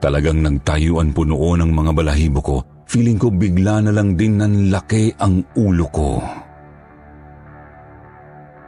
Talagang 0.00 0.44
nagtayuan 0.44 1.16
po 1.16 1.24
noon 1.24 1.64
ang 1.64 1.72
mga 1.72 1.92
balahibo 1.96 2.40
ko. 2.44 2.56
Feeling 2.84 3.16
ko 3.16 3.32
bigla 3.32 3.80
na 3.80 3.92
lang 3.96 4.14
din 4.14 4.36
nanlaki 4.36 5.16
ang 5.16 5.40
ulo 5.56 5.86
ko. 5.88 6.10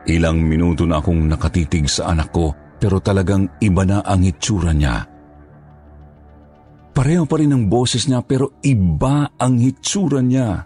Ilang 0.06 0.38
minuto 0.40 0.88
na 0.88 1.02
akong 1.02 1.28
nakatitig 1.28 1.90
sa 1.90 2.14
anak 2.14 2.32
ko 2.32 2.54
pero 2.80 3.02
talagang 3.04 3.60
iba 3.60 3.82
na 3.84 4.00
ang 4.00 4.24
itsura 4.24 4.72
niya. 4.72 5.04
Pareho 6.96 7.28
pa 7.28 7.36
rin 7.36 7.52
ang 7.52 7.68
boses 7.68 8.08
niya 8.08 8.24
pero 8.24 8.56
iba 8.64 9.28
ang 9.36 9.60
itsura 9.60 10.24
niya. 10.24 10.64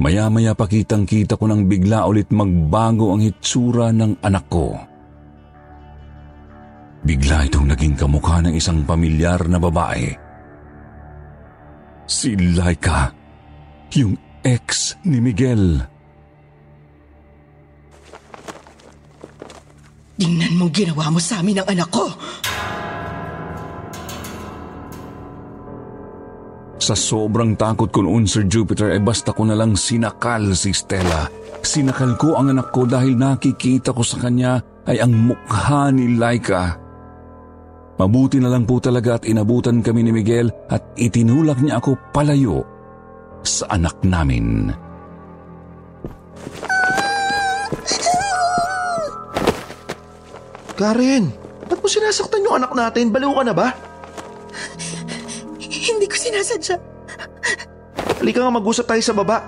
Maya-maya 0.00 0.56
pa 0.56 0.64
kitang 0.64 1.04
kita 1.04 1.36
ko 1.36 1.44
nang 1.44 1.68
bigla 1.68 2.08
ulit 2.08 2.32
magbago 2.32 3.12
ang 3.12 3.20
itsura 3.20 3.92
ng 3.92 4.24
anak 4.24 4.48
ko. 4.48 4.72
Bigla 7.04 7.44
itong 7.44 7.68
naging 7.68 8.00
kamukha 8.00 8.40
ng 8.40 8.56
isang 8.56 8.80
pamilyar 8.88 9.44
na 9.44 9.60
babae. 9.60 10.08
Si 12.08 12.32
Laika, 12.32 13.12
yung 13.92 14.16
ex 14.40 14.96
ni 15.04 15.20
Miguel. 15.20 15.84
Tingnan 20.16 20.56
mong 20.56 20.72
ginawa 20.72 21.12
mo 21.12 21.20
sa 21.20 21.44
amin 21.44 21.60
ng 21.60 21.68
anak 21.68 21.88
ko. 21.92 22.08
Sa 26.90 26.98
sobrang 26.98 27.54
takot 27.54 27.86
ko 27.86 28.02
noon, 28.02 28.26
Sir 28.26 28.50
Jupiter, 28.50 28.90
eh 28.90 28.98
basta 28.98 29.30
ko 29.30 29.46
na 29.46 29.54
lang 29.54 29.78
sinakal 29.78 30.58
si 30.58 30.74
Stella. 30.74 31.30
Sinakal 31.62 32.18
ko 32.18 32.34
ang 32.34 32.50
anak 32.50 32.74
ko 32.74 32.82
dahil 32.82 33.14
nakikita 33.14 33.94
ko 33.94 34.02
sa 34.02 34.18
kanya 34.18 34.58
ay 34.90 34.98
ang 34.98 35.14
mukha 35.14 35.94
ni 35.94 36.18
Laika. 36.18 36.74
Mabuti 37.94 38.42
na 38.42 38.50
lang 38.50 38.66
po 38.66 38.82
talaga 38.82 39.22
at 39.22 39.22
inabutan 39.22 39.86
kami 39.86 40.02
ni 40.02 40.10
Miguel 40.10 40.50
at 40.66 40.82
itinulak 40.98 41.62
niya 41.62 41.78
ako 41.78 41.94
palayo 42.10 42.66
sa 43.46 43.70
anak 43.70 43.94
namin. 44.02 44.74
Karen, 50.74 51.30
ba't 51.70 51.78
mo 51.78 51.86
sinasaktan 51.86 52.42
yung 52.42 52.58
anak 52.58 52.74
natin? 52.74 53.14
Baliw 53.14 53.30
ka 53.30 53.46
na 53.46 53.54
ba? 53.54 53.90
Hindi 55.70 56.06
ko 56.10 56.16
sinasadya. 56.18 56.76
Halika 58.18 58.42
nga 58.42 58.52
mag-usap 58.52 58.90
tayo 58.90 59.02
sa 59.02 59.14
baba. 59.14 59.46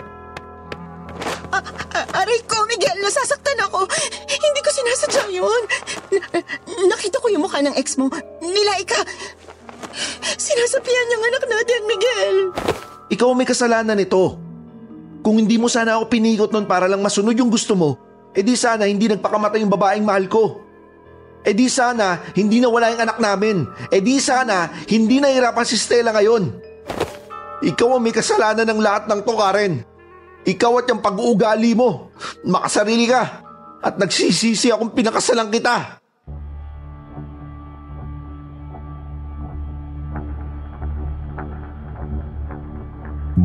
A- 1.52 2.08
aray 2.22 2.40
ko, 2.48 2.64
Miguel, 2.64 2.96
nasasaktan 3.02 3.58
ako. 3.68 3.84
Hindi 4.30 4.60
ko 4.62 4.70
sinasadya 4.70 5.24
yun. 5.28 5.62
Na- 6.14 6.46
nakita 6.88 7.20
ko 7.20 7.28
yung 7.28 7.44
mukha 7.44 7.60
ng 7.60 7.76
ex 7.76 7.98
mo. 7.98 8.08
Nilaika. 8.40 9.02
Sinasapian 10.40 11.04
niyang 11.10 11.24
anak 11.28 11.44
natin, 11.44 11.80
Miguel. 11.84 12.36
Ikaw 13.12 13.28
may 13.36 13.44
kasalanan 13.44 13.98
nito. 13.98 14.40
Kung 15.20 15.36
hindi 15.38 15.60
mo 15.60 15.68
sana 15.68 16.00
ako 16.00 16.08
pinikot 16.08 16.50
nun 16.50 16.66
para 16.66 16.88
lang 16.88 17.04
masunod 17.04 17.36
yung 17.36 17.52
gusto 17.52 17.76
mo, 17.76 18.00
edi 18.32 18.56
sana 18.56 18.88
hindi 18.88 19.06
nagpakamatay 19.06 19.62
yung 19.62 19.70
babaeng 19.70 20.02
mahal 20.02 20.26
ko. 20.26 20.61
E 21.42 21.50
di 21.58 21.66
sana, 21.66 22.22
hindi 22.38 22.62
nawala 22.62 22.94
yung 22.94 23.02
anak 23.02 23.18
namin. 23.18 23.66
E 23.90 23.98
di 23.98 24.22
sana, 24.22 24.70
hindi 24.86 25.18
nahirapan 25.18 25.66
si 25.66 25.74
Stella 25.74 26.14
ngayon. 26.14 26.44
Ikaw 27.62 27.88
ang 27.98 28.02
may 28.02 28.14
kasalanan 28.14 28.66
ng 28.66 28.80
lahat 28.82 29.10
ng 29.10 29.20
to, 29.26 29.34
Karen. 29.34 29.74
Ikaw 30.42 30.72
at 30.82 30.90
yung 30.90 31.02
pag-uugali 31.02 31.74
mo. 31.74 32.14
Makasarili 32.46 33.06
ka. 33.10 33.22
At 33.82 33.98
nagsisisi 33.98 34.70
akong 34.70 34.94
pinakasalang 34.94 35.50
kita. 35.50 36.02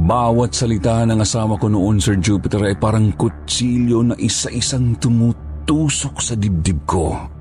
Bawat 0.08 0.54
salita 0.54 1.02
ng 1.04 1.20
asawa 1.20 1.58
ko 1.58 1.68
noon, 1.68 1.98
Sir 1.98 2.22
Jupiter, 2.22 2.62
ay 2.62 2.78
parang 2.78 3.10
kutsilyo 3.18 4.14
na 4.14 4.16
isa-isang 4.16 4.94
tumutusok 5.02 6.22
sa 6.22 6.38
dibdib 6.38 6.86
ko. 6.86 7.37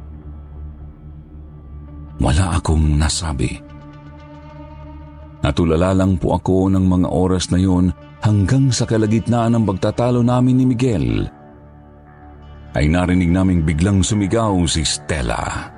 Wala 2.16 2.57
akong 2.57 2.96
nasabi. 2.96 3.61
Natulala 5.44 5.92
lang 5.92 6.16
po 6.16 6.35
ako 6.35 6.72
ng 6.72 6.85
mga 6.88 7.09
oras 7.12 7.52
na 7.52 7.61
yun 7.61 7.92
hanggang 8.24 8.72
sa 8.72 8.88
kalagitnaan 8.88 9.55
ng 9.55 9.64
pagtatalo 9.68 10.24
namin 10.24 10.59
ni 10.59 10.64
Miguel. 10.64 11.09
Ay 12.72 12.88
narinig 12.88 13.31
naming 13.31 13.62
biglang 13.62 14.02
sumigaw 14.02 14.57
si 14.64 14.83
Stella. 14.83 15.76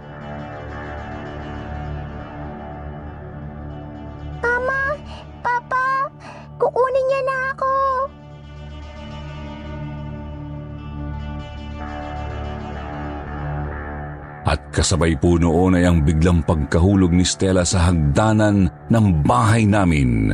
Kasabay 14.79 15.19
po 15.19 15.35
noon 15.35 15.75
ay 15.75 15.91
ang 15.91 16.07
biglang 16.07 16.47
pagkahulog 16.47 17.11
ni 17.11 17.27
Stella 17.27 17.67
sa 17.67 17.91
hagdanan 17.91 18.71
ng 18.87 19.07
bahay 19.27 19.67
namin. 19.67 20.31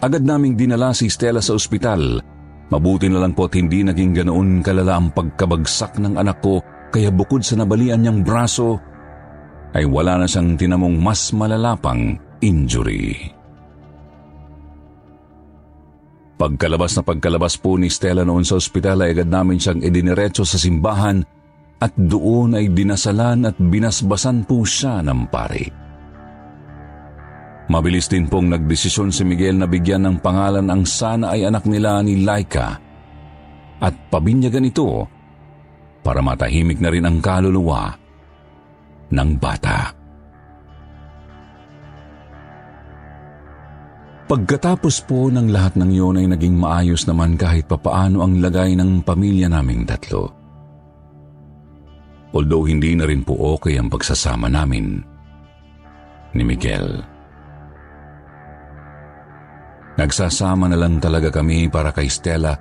Agad 0.00 0.24
naming 0.24 0.56
dinala 0.56 0.96
si 0.96 1.12
Stella 1.12 1.44
sa 1.44 1.52
ospital. 1.52 2.24
Mabuti 2.72 3.12
na 3.12 3.20
lang 3.20 3.36
po 3.36 3.52
at 3.52 3.54
hindi 3.60 3.84
naging 3.84 4.24
ganoon 4.24 4.64
kalala 4.64 4.96
ang 4.96 5.12
pagkabagsak 5.12 6.00
ng 6.00 6.16
anak 6.16 6.40
ko 6.40 6.64
kaya 6.88 7.12
bukod 7.12 7.44
sa 7.44 7.60
nabalian 7.60 8.00
niyang 8.00 8.24
braso, 8.24 8.80
ay 9.76 9.84
wala 9.84 10.24
na 10.24 10.26
siyang 10.28 10.56
tinamong 10.56 10.96
mas 10.96 11.36
malalapang 11.36 12.16
injury. 12.40 13.28
Pagkalabas 16.40 16.96
na 16.96 17.02
pagkalabas 17.04 17.60
po 17.60 17.76
ni 17.76 17.92
Stella 17.92 18.24
noon 18.24 18.42
sa 18.42 18.56
ospital 18.56 19.04
ay 19.04 19.12
agad 19.20 19.28
namin 19.28 19.60
siyang 19.60 19.84
idiniretso 19.84 20.48
sa 20.48 20.56
simbahan 20.56 21.20
at 21.82 21.90
doon 21.98 22.54
ay 22.54 22.70
dinasalan 22.70 23.50
at 23.50 23.58
binasbasan 23.58 24.46
po 24.46 24.62
siya 24.62 25.02
ng 25.02 25.26
pari. 25.26 25.66
Mabilis 27.66 28.06
din 28.06 28.30
pong 28.30 28.54
nagdesisyon 28.54 29.10
si 29.10 29.26
Miguel 29.26 29.58
na 29.58 29.66
bigyan 29.66 30.06
ng 30.06 30.16
pangalan 30.22 30.70
ang 30.70 30.86
sana 30.86 31.34
ay 31.34 31.50
anak 31.50 31.66
nila 31.66 31.98
ni 32.06 32.22
Laika 32.22 32.78
at 33.82 33.94
pabinyagan 34.14 34.70
ito 34.70 35.08
para 36.06 36.22
matahimik 36.22 36.78
na 36.78 36.90
rin 36.92 37.02
ang 37.02 37.18
kaluluwa 37.18 37.90
ng 39.10 39.30
bata. 39.42 39.78
Pagkatapos 44.30 45.02
po 45.04 45.28
ng 45.28 45.50
lahat 45.50 45.74
ng 45.76 45.90
iyon 45.92 46.20
ay 46.22 46.26
naging 46.30 46.56
maayos 46.56 47.04
naman 47.10 47.34
kahit 47.34 47.66
papaano 47.66 48.22
ang 48.22 48.38
lagay 48.38 48.72
ng 48.78 49.02
pamilya 49.02 49.50
naming 49.50 49.84
tatlo. 49.84 50.41
Although 52.32 52.64
hindi 52.64 52.96
na 52.96 53.04
rin 53.04 53.20
po 53.20 53.56
okay 53.56 53.76
ang 53.76 53.92
pagsasama 53.92 54.48
namin 54.48 55.04
ni 56.32 56.42
Miguel. 56.44 57.04
Nagsasama 60.00 60.72
na 60.72 60.80
lang 60.80 60.96
talaga 60.96 61.28
kami 61.28 61.68
para 61.68 61.92
kay 61.92 62.08
Stella 62.08 62.56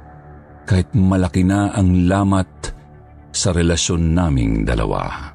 kahit 0.68 0.92
malaki 0.92 1.48
na 1.48 1.72
ang 1.72 2.04
lamat 2.04 2.52
sa 3.32 3.56
relasyon 3.56 4.12
naming 4.12 4.68
dalawa. 4.68 5.32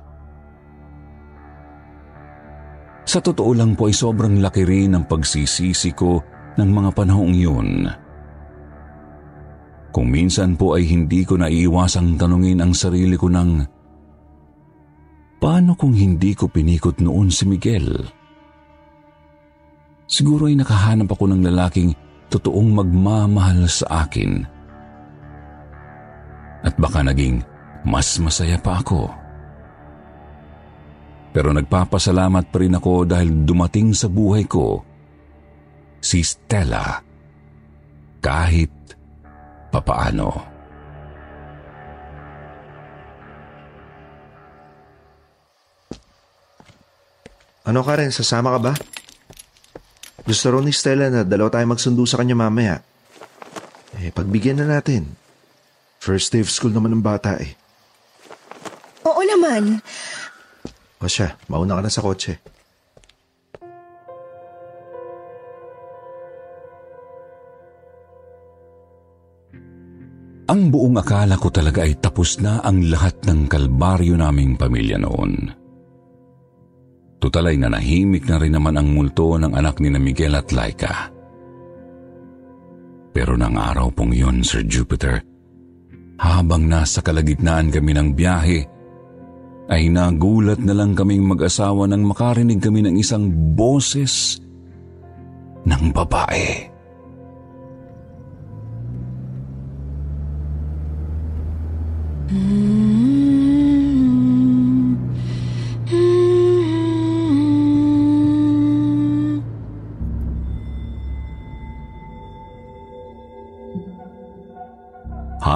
Sa 3.06 3.22
totoo 3.24 3.56
lang 3.56 3.72
po 3.72 3.88
ay 3.88 3.96
sobrang 3.96 4.42
laki 4.44 4.68
rin 4.68 4.92
ang 4.92 5.08
pagsisisi 5.08 5.96
ko 5.96 6.20
ng 6.60 6.70
mga 6.70 6.90
panahong 6.92 7.32
yun. 7.32 7.88
Kung 9.94 10.12
minsan 10.12 10.60
po 10.60 10.76
ay 10.76 10.84
hindi 10.84 11.24
ko 11.24 11.40
naiiwasang 11.40 12.20
tanungin 12.20 12.60
ang 12.60 12.76
sarili 12.76 13.16
ko 13.16 13.32
ng 13.32 13.75
Paano 15.36 15.76
kung 15.76 15.92
hindi 15.92 16.32
ko 16.32 16.48
pinikot 16.48 17.04
noon 17.04 17.28
si 17.28 17.44
Miguel? 17.44 17.92
Siguro 20.06 20.48
ay 20.48 20.56
nakahanap 20.56 21.12
ako 21.12 21.24
ng 21.28 21.42
lalaking 21.44 21.92
totoong 22.32 22.72
magmamahal 22.72 23.68
sa 23.68 24.06
akin. 24.06 24.46
At 26.64 26.74
baka 26.80 27.04
naging 27.04 27.44
mas 27.86 28.16
masaya 28.18 28.58
pa 28.58 28.80
ako. 28.82 29.12
Pero 31.36 31.52
nagpapasalamat 31.52 32.48
pa 32.48 32.56
rin 32.64 32.74
ako 32.74 33.04
dahil 33.04 33.44
dumating 33.44 33.92
sa 33.92 34.08
buhay 34.08 34.48
ko 34.48 34.80
si 36.00 36.24
Stella 36.24 36.96
kahit 38.24 38.72
papaano. 39.68 40.55
Ano 47.66 47.82
Karen, 47.82 48.14
sasama 48.14 48.54
ka 48.54 48.60
ba? 48.70 48.72
Gusto 50.22 50.54
rin 50.54 50.70
ni 50.70 50.72
Stella 50.74 51.10
na 51.10 51.26
dalawa 51.26 51.50
tayo 51.50 51.66
magsundo 51.66 52.06
sa 52.06 52.22
kanya 52.22 52.38
mamaya. 52.38 52.78
Eh, 53.98 54.14
pagbigyan 54.14 54.62
na 54.62 54.78
natin. 54.78 55.18
First 55.98 56.30
day 56.30 56.46
of 56.46 56.50
school 56.50 56.70
naman 56.70 56.94
ng 56.94 57.02
bata 57.02 57.34
eh. 57.42 57.58
Oo 59.02 59.18
naman. 59.18 59.82
O 61.02 61.10
siya, 61.10 61.34
mauna 61.50 61.74
ka 61.74 61.82
na 61.82 61.90
sa 61.90 62.06
kotse. 62.06 62.38
Ang 70.46 70.70
buong 70.70 70.94
akala 71.02 71.34
ko 71.34 71.50
talaga 71.50 71.82
ay 71.82 71.98
tapos 71.98 72.38
na 72.38 72.62
ang 72.62 72.86
lahat 72.86 73.26
ng 73.26 73.50
kalbaryo 73.50 74.14
naming 74.14 74.54
pamilya 74.54 75.02
noon. 75.02 75.65
Tutal 77.16 77.48
ay 77.48 77.56
nanahimik 77.56 78.28
na 78.28 78.36
rin 78.36 78.52
naman 78.52 78.76
ang 78.76 78.92
multo 78.92 79.40
ng 79.40 79.56
anak 79.56 79.80
ni 79.80 79.88
na 79.88 80.00
Miguel 80.00 80.36
at 80.36 80.52
Laika. 80.52 81.08
Pero 83.16 83.32
nang 83.34 83.56
araw 83.56 83.88
pong 83.88 84.12
yun, 84.12 84.44
Sir 84.44 84.60
Jupiter, 84.68 85.24
habang 86.20 86.68
nasa 86.68 87.00
kalagitnaan 87.00 87.72
kami 87.72 87.96
ng 87.96 88.08
biyahe, 88.12 88.60
ay 89.72 89.88
nagulat 89.88 90.60
na 90.60 90.76
lang 90.76 90.92
kaming 90.92 91.24
mag-asawa 91.24 91.88
nang 91.88 92.04
makarinig 92.04 92.60
kami 92.60 92.84
ng 92.84 93.00
isang 93.00 93.26
boses 93.56 94.38
ng 95.66 95.90
babae. 95.90 96.75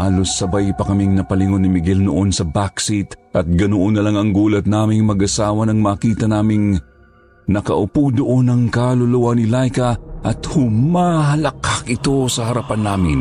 Halos 0.00 0.32
sabay 0.32 0.72
pa 0.72 0.88
kaming 0.88 1.12
napalingon 1.12 1.60
ni 1.60 1.68
Miguel 1.68 2.00
noon 2.00 2.32
sa 2.32 2.48
backseat 2.48 3.36
at 3.36 3.44
ganoon 3.44 3.92
na 3.92 4.00
lang 4.00 4.16
ang 4.16 4.32
gulat 4.32 4.64
naming 4.64 5.04
mag-asawa 5.04 5.68
nang 5.68 5.84
makita 5.84 6.24
naming 6.24 6.80
nakaupo 7.44 8.08
doon 8.08 8.48
ang 8.48 8.64
kaluluwa 8.72 9.36
ni 9.36 9.44
Laika 9.44 10.00
at 10.24 10.40
humahalakak 10.56 11.84
ito 11.84 12.24
sa 12.32 12.48
harapan 12.48 12.80
namin. 12.80 13.20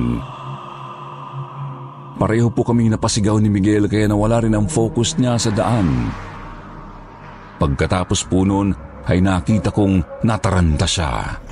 Pareho 2.16 2.48
po 2.48 2.64
kaming 2.64 2.96
napasigaw 2.96 3.36
ni 3.44 3.52
Miguel 3.52 3.92
kaya 3.92 4.08
nawala 4.08 4.40
rin 4.40 4.56
ang 4.56 4.72
focus 4.72 5.20
niya 5.20 5.36
sa 5.36 5.52
daan. 5.52 6.08
Pagkatapos 7.60 8.24
po 8.24 8.48
noon 8.48 8.72
ay 9.04 9.20
nakita 9.20 9.76
kong 9.76 10.24
nataranta 10.24 10.88
siya. 10.88 11.44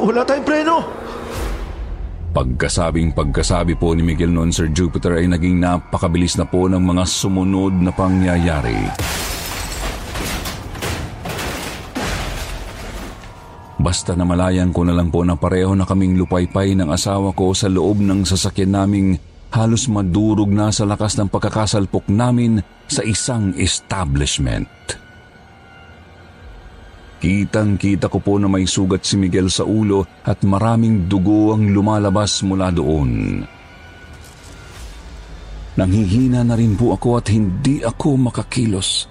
Wala 0.00 0.24
tayong 0.24 0.46
preno! 0.48 0.76
Pagkasabing 2.30 3.12
pagkasabi 3.12 3.76
po 3.76 3.92
ni 3.92 4.00
Miguel 4.00 4.32
noon 4.32 4.54
Sir 4.54 4.72
Jupiter 4.72 5.18
ay 5.18 5.28
naging 5.28 5.60
napakabilis 5.60 6.38
na 6.40 6.46
po 6.48 6.70
ng 6.70 6.80
mga 6.80 7.04
sumunod 7.04 7.74
na 7.84 7.92
pangyayari. 7.92 8.78
Basta 13.80 14.12
namalayan 14.12 14.70
ko 14.76 14.86
na 14.86 14.94
lang 14.94 15.08
po 15.08 15.24
na 15.24 15.36
pareho 15.36 15.72
na 15.72 15.88
kaming 15.88 16.16
lupaypay 16.20 16.76
ng 16.76 16.92
asawa 16.92 17.32
ko 17.32 17.56
sa 17.56 17.66
loob 17.68 18.00
ng 18.00 18.28
sasakyan 18.28 18.76
naming 18.76 19.08
halos 19.50 19.90
madurog 19.90 20.48
na 20.48 20.70
sa 20.70 20.86
lakas 20.86 21.18
ng 21.18 21.28
pagkakasalpok 21.32 22.06
namin 22.12 22.62
sa 22.86 23.02
isang 23.02 23.56
establishment. 23.58 24.70
Kitang-kita 27.20 28.08
ko 28.08 28.16
po 28.16 28.40
na 28.40 28.48
may 28.48 28.64
sugat 28.64 29.04
si 29.04 29.20
Miguel 29.20 29.52
sa 29.52 29.68
ulo 29.68 30.08
at 30.24 30.40
maraming 30.40 31.04
dugo 31.04 31.52
ang 31.52 31.68
lumalabas 31.68 32.40
mula 32.40 32.72
doon. 32.72 33.44
Nanghihina 35.76 36.40
na 36.40 36.56
rin 36.56 36.80
po 36.80 36.96
ako 36.96 37.20
at 37.20 37.28
hindi 37.28 37.84
ako 37.84 38.16
makakilos. 38.16 39.04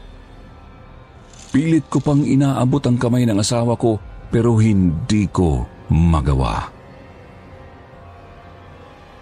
Pilit 1.53 1.85
ko 1.85 2.01
pang 2.01 2.25
inaabot 2.25 2.81
ang 2.89 2.97
kamay 2.97 3.29
ng 3.29 3.37
asawa 3.37 3.77
ko 3.77 4.01
pero 4.33 4.57
hindi 4.57 5.29
ko 5.29 5.65
magawa. 5.93 6.65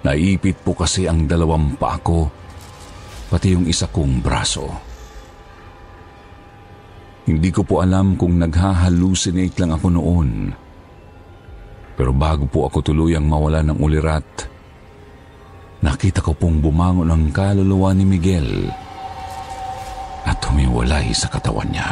Naipit 0.07 0.63
po 0.63 0.71
kasi 0.71 1.11
ang 1.11 1.27
dalawang 1.27 1.75
paa 1.75 1.99
ko, 1.99 2.31
pati 3.27 3.51
yung 3.51 3.67
isa 3.67 3.91
kong 3.91 4.23
braso. 4.23 4.86
Hindi 7.27 7.51
ko 7.51 7.61
po 7.67 7.83
alam 7.83 8.15
kung 8.15 8.39
naghahalusinate 8.39 9.59
lang 9.59 9.75
ako 9.75 9.87
noon. 9.91 10.29
Pero 11.99 12.15
bago 12.15 12.47
po 12.47 12.71
ako 12.71 12.79
tuluyang 12.79 13.27
mawala 13.27 13.59
ng 13.67 13.77
ulirat, 13.83 14.47
nakita 15.83 16.23
ko 16.23 16.31
pong 16.31 16.63
bumangon 16.63 17.11
ang 17.11 17.27
kaluluwa 17.35 17.91
ni 17.91 18.07
Miguel 18.07 18.71
at 20.23 20.39
humiwalay 20.47 21.11
sa 21.11 21.27
katawan 21.27 21.67
niya. 21.67 21.91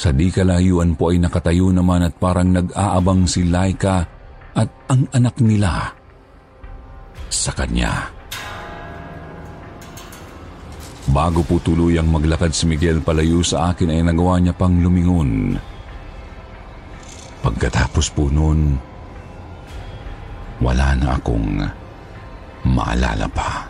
Sa 0.00 0.10
di 0.10 0.32
kalayuan 0.32 0.96
po 0.96 1.12
ay 1.12 1.20
nakatayo 1.20 1.70
naman 1.70 2.08
at 2.08 2.16
parang 2.16 2.50
nag-aabang 2.50 3.28
si 3.28 3.44
Laika 3.46 4.02
at 4.56 4.70
ang 4.88 5.04
anak 5.14 5.36
nila 5.38 5.92
sa 7.28 7.52
kanya. 7.54 8.19
Bago 11.08 11.40
po 11.40 11.56
tuluyang 11.56 12.12
maglakad 12.12 12.52
si 12.52 12.68
Miguel 12.68 13.00
palayo 13.00 13.40
sa 13.40 13.72
akin 13.72 13.88
ay 13.88 14.04
nagawa 14.04 14.36
niya 14.36 14.52
pang 14.52 14.76
lumingon. 14.76 15.56
Pagkatapos 17.40 18.12
po 18.12 18.28
noon, 18.28 18.76
wala 20.60 20.92
na 21.00 21.16
akong 21.16 21.64
maalala 22.68 23.24
pa. 23.32 23.64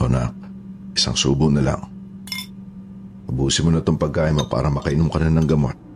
O 0.00 0.08
nak, 0.08 0.36
isang 0.92 1.16
subo 1.16 1.48
na 1.48 1.64
lang. 1.64 1.80
Ubusin 3.24 3.64
mo 3.64 3.70
na 3.72 3.80
tong 3.80 3.96
pagkain 3.96 4.36
mo 4.36 4.44
para 4.44 4.68
makainom 4.68 5.08
ka 5.08 5.16
na 5.16 5.32
ng 5.32 5.48
gamot. 5.48 5.89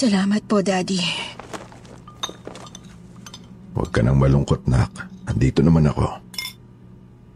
Salamat 0.00 0.40
po, 0.48 0.64
Daddy. 0.64 0.96
Huwag 3.76 3.92
ka 3.92 4.00
nang 4.00 4.16
malungkot, 4.16 4.64
nak. 4.64 4.88
Andito 5.28 5.60
naman 5.60 5.92
ako. 5.92 6.08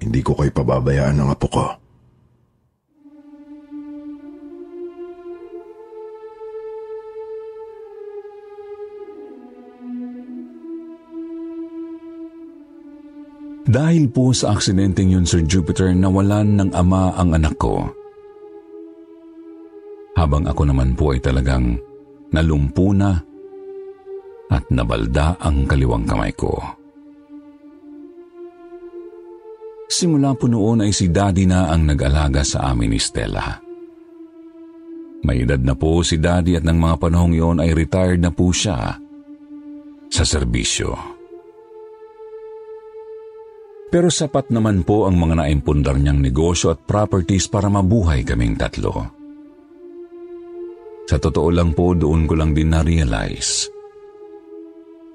Hindi 0.01 0.25
ko 0.25 0.33
kayo 0.33 0.49
pababayaan 0.49 1.13
ng 1.13 1.29
apo 1.29 1.45
ko. 1.53 1.67
Dahil 13.69 14.09
po 14.09 14.33
sa 14.33 14.57
aksidenteng 14.57 15.13
yun, 15.13 15.29
Sir 15.29 15.45
Jupiter, 15.45 15.93
nawalan 15.93 16.57
ng 16.57 16.71
ama 16.73 17.13
ang 17.13 17.37
anak 17.37 17.61
ko. 17.61 17.93
Habang 20.17 20.49
ako 20.49 20.65
naman 20.65 20.97
po 20.97 21.13
ay 21.13 21.21
talagang 21.21 21.77
nalumpo 22.35 22.91
na 22.91 23.15
at 24.51 24.65
nabalda 24.75 25.39
ang 25.39 25.65
kaliwang 25.71 26.05
kamay 26.05 26.35
ko. 26.35 26.59
Simula 29.87 30.35
po 30.35 30.51
noon 30.51 30.83
ay 30.83 30.91
si 30.91 31.07
Daddy 31.13 31.47
na 31.47 31.71
ang 31.71 31.87
nag-alaga 31.87 32.43
sa 32.43 32.75
amin 32.75 32.91
ni 32.91 32.99
Stella. 32.99 33.63
May 35.25 35.47
edad 35.47 35.63
na 35.63 35.73
po 35.79 36.03
si 36.03 36.19
Daddy 36.21 36.59
at 36.59 36.67
ng 36.67 36.77
mga 36.77 36.97
panahong 37.01 37.33
iyon 37.33 37.59
ay 37.63 37.73
retired 37.73 38.21
na 38.21 38.35
po 38.35 38.51
siya 38.51 38.99
sa 40.11 40.25
serbisyo. 40.27 40.93
Pero 43.89 44.11
sapat 44.11 44.51
naman 44.51 44.83
po 44.83 45.07
ang 45.07 45.15
mga 45.15 45.39
naimpundar 45.39 45.95
niyang 45.95 46.19
negosyo 46.19 46.75
at 46.75 46.83
properties 46.83 47.47
para 47.47 47.71
mabuhay 47.71 48.27
kaming 48.27 48.59
tatlo. 48.59 49.24
Sa 51.05 51.21
totoo 51.21 51.53
lang 51.53 51.77
po, 51.77 51.93
doon 51.93 52.25
ko 52.25 52.35
lang 52.37 52.57
din 52.57 52.73
na-realize 52.73 53.69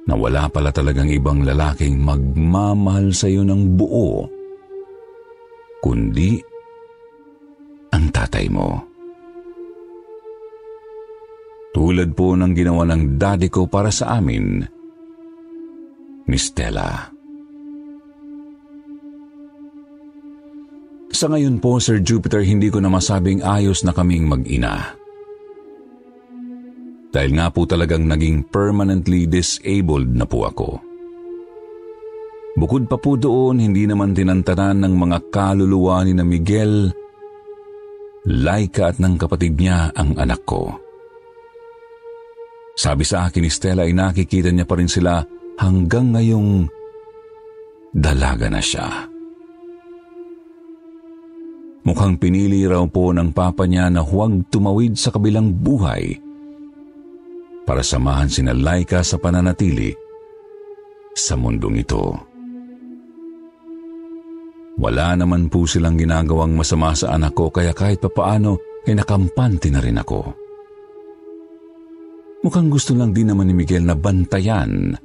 na 0.09 0.17
wala 0.17 0.49
pala 0.49 0.73
talagang 0.73 1.09
ibang 1.13 1.45
lalaking 1.45 2.01
magmamahal 2.01 3.13
sa 3.13 3.29
iyo 3.29 3.45
ng 3.45 3.77
buo, 3.77 4.25
kundi 5.85 6.41
ang 7.93 8.09
tatay 8.09 8.49
mo. 8.49 8.89
Tulad 11.69 12.17
po 12.17 12.33
ng 12.33 12.53
ginawa 12.57 12.89
ng 12.89 13.21
daddy 13.21 13.53
ko 13.53 13.69
para 13.69 13.93
sa 13.93 14.17
amin, 14.17 14.65
ni 16.25 16.37
Stella. 16.41 17.13
Sa 21.13 21.25
ngayon 21.29 21.61
po, 21.61 21.77
Sir 21.77 22.01
Jupiter, 22.01 22.41
hindi 22.41 22.73
ko 22.73 22.81
na 22.81 22.89
masabing 22.89 23.45
ayos 23.45 23.85
na 23.85 23.93
kaming 23.93 24.25
mag-ina. 24.25 24.98
Dahil 27.09 27.31
nga 27.33 27.49
po 27.49 27.65
talagang 27.65 28.05
naging 28.05 28.45
permanently 28.53 29.25
disabled 29.25 30.13
na 30.13 30.29
po 30.29 30.45
ako. 30.45 30.69
Bukod 32.59 32.85
pa 32.85 32.97
po 33.01 33.17
doon, 33.17 33.61
hindi 33.61 33.89
naman 33.89 34.13
tinantanan 34.13 34.83
ng 34.83 34.93
mga 34.93 35.17
kaluluwa 35.33 36.05
ni 36.05 36.13
na 36.13 36.25
Miguel, 36.25 36.91
Laika 38.29 38.93
at 38.93 38.99
ng 38.99 39.15
kapatid 39.15 39.57
niya 39.57 39.89
ang 39.95 40.13
anak 40.19 40.43
ko. 40.43 40.69
Sabi 42.75 43.07
sa 43.07 43.25
akin 43.25 43.41
ni 43.41 43.51
Stella 43.51 43.87
ay 43.87 43.95
nakikita 43.95 44.53
niya 44.53 44.67
pa 44.67 44.75
rin 44.77 44.91
sila 44.91 45.23
hanggang 45.57 46.13
ngayong 46.13 46.67
dalaga 47.95 48.51
na 48.51 48.61
siya. 48.61 49.07
Mukhang 51.87 52.19
pinili 52.21 52.67
raw 52.69 52.85
po 52.85 53.15
ng 53.15 53.33
papa 53.33 53.65
niya 53.65 53.87
na 53.89 54.03
huwag 54.03 54.51
tumawid 54.51 54.99
sa 54.99 55.09
kabilang 55.15 55.49
buhay 55.49 56.28
para 57.69 57.85
samahan 57.85 58.25
sina 58.25 58.49
Laika 58.49 59.05
sa 59.05 59.21
pananatili 59.21 59.93
sa 61.13 61.37
mundong 61.37 61.77
ito. 61.77 62.17
Wala 64.81 65.13
naman 65.13 65.53
po 65.53 65.69
silang 65.69 65.93
ginagawang 65.93 66.57
masama 66.57 66.97
sa 66.97 67.13
anak 67.13 67.37
ko 67.37 67.53
kaya 67.53 67.69
kahit 67.77 68.01
papaano 68.01 68.57
ay 68.89 68.97
nakampante 68.97 69.69
na 69.69 69.85
rin 69.85 70.01
ako. 70.01 70.33
Mukhang 72.41 72.73
gusto 72.73 72.97
lang 72.97 73.13
din 73.13 73.29
naman 73.29 73.45
ni 73.45 73.53
Miguel 73.53 73.85
na 73.85 73.93
bantayan 73.93 74.97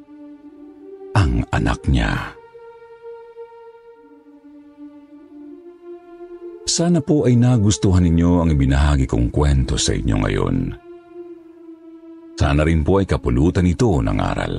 ang 1.13 1.45
anak 1.53 1.85
niya. 1.85 2.33
Sana 6.65 7.05
po 7.05 7.29
ay 7.29 7.37
nagustuhan 7.37 8.09
ninyo 8.09 8.41
ang 8.41 8.49
ibinahagi 8.57 9.05
kong 9.05 9.29
kwento 9.29 9.77
sa 9.77 9.93
inyo 9.93 10.17
ngayon. 10.17 10.84
Sana 12.35 12.67
rin 12.67 12.83
po 12.83 12.99
ay 12.99 13.07
kapulutan 13.07 13.67
ito 13.67 14.03
ng 14.03 14.19
aral. 14.19 14.55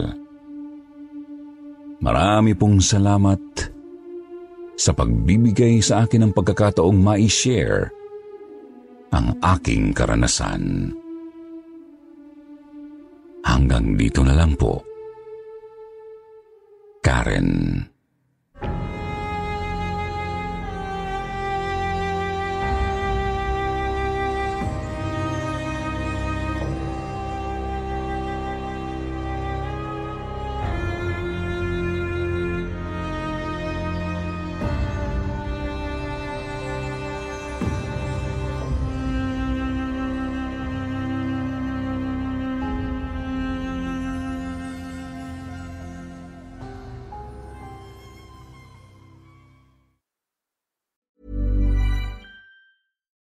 Marami 1.99 2.51
pong 2.55 2.79
salamat 2.79 3.41
sa 4.75 4.91
pagbibigay 4.91 5.79
sa 5.79 6.03
akin 6.03 6.27
ng 6.27 6.31
pagkakataong 6.35 6.99
ma-share 6.99 7.87
ang 9.15 9.39
aking 9.39 9.95
karanasan. 9.95 10.91
Hanggang 13.47 13.95
dito 13.95 14.19
na 14.25 14.35
lang 14.35 14.59
po. 14.59 14.83
Karen. 16.99 17.79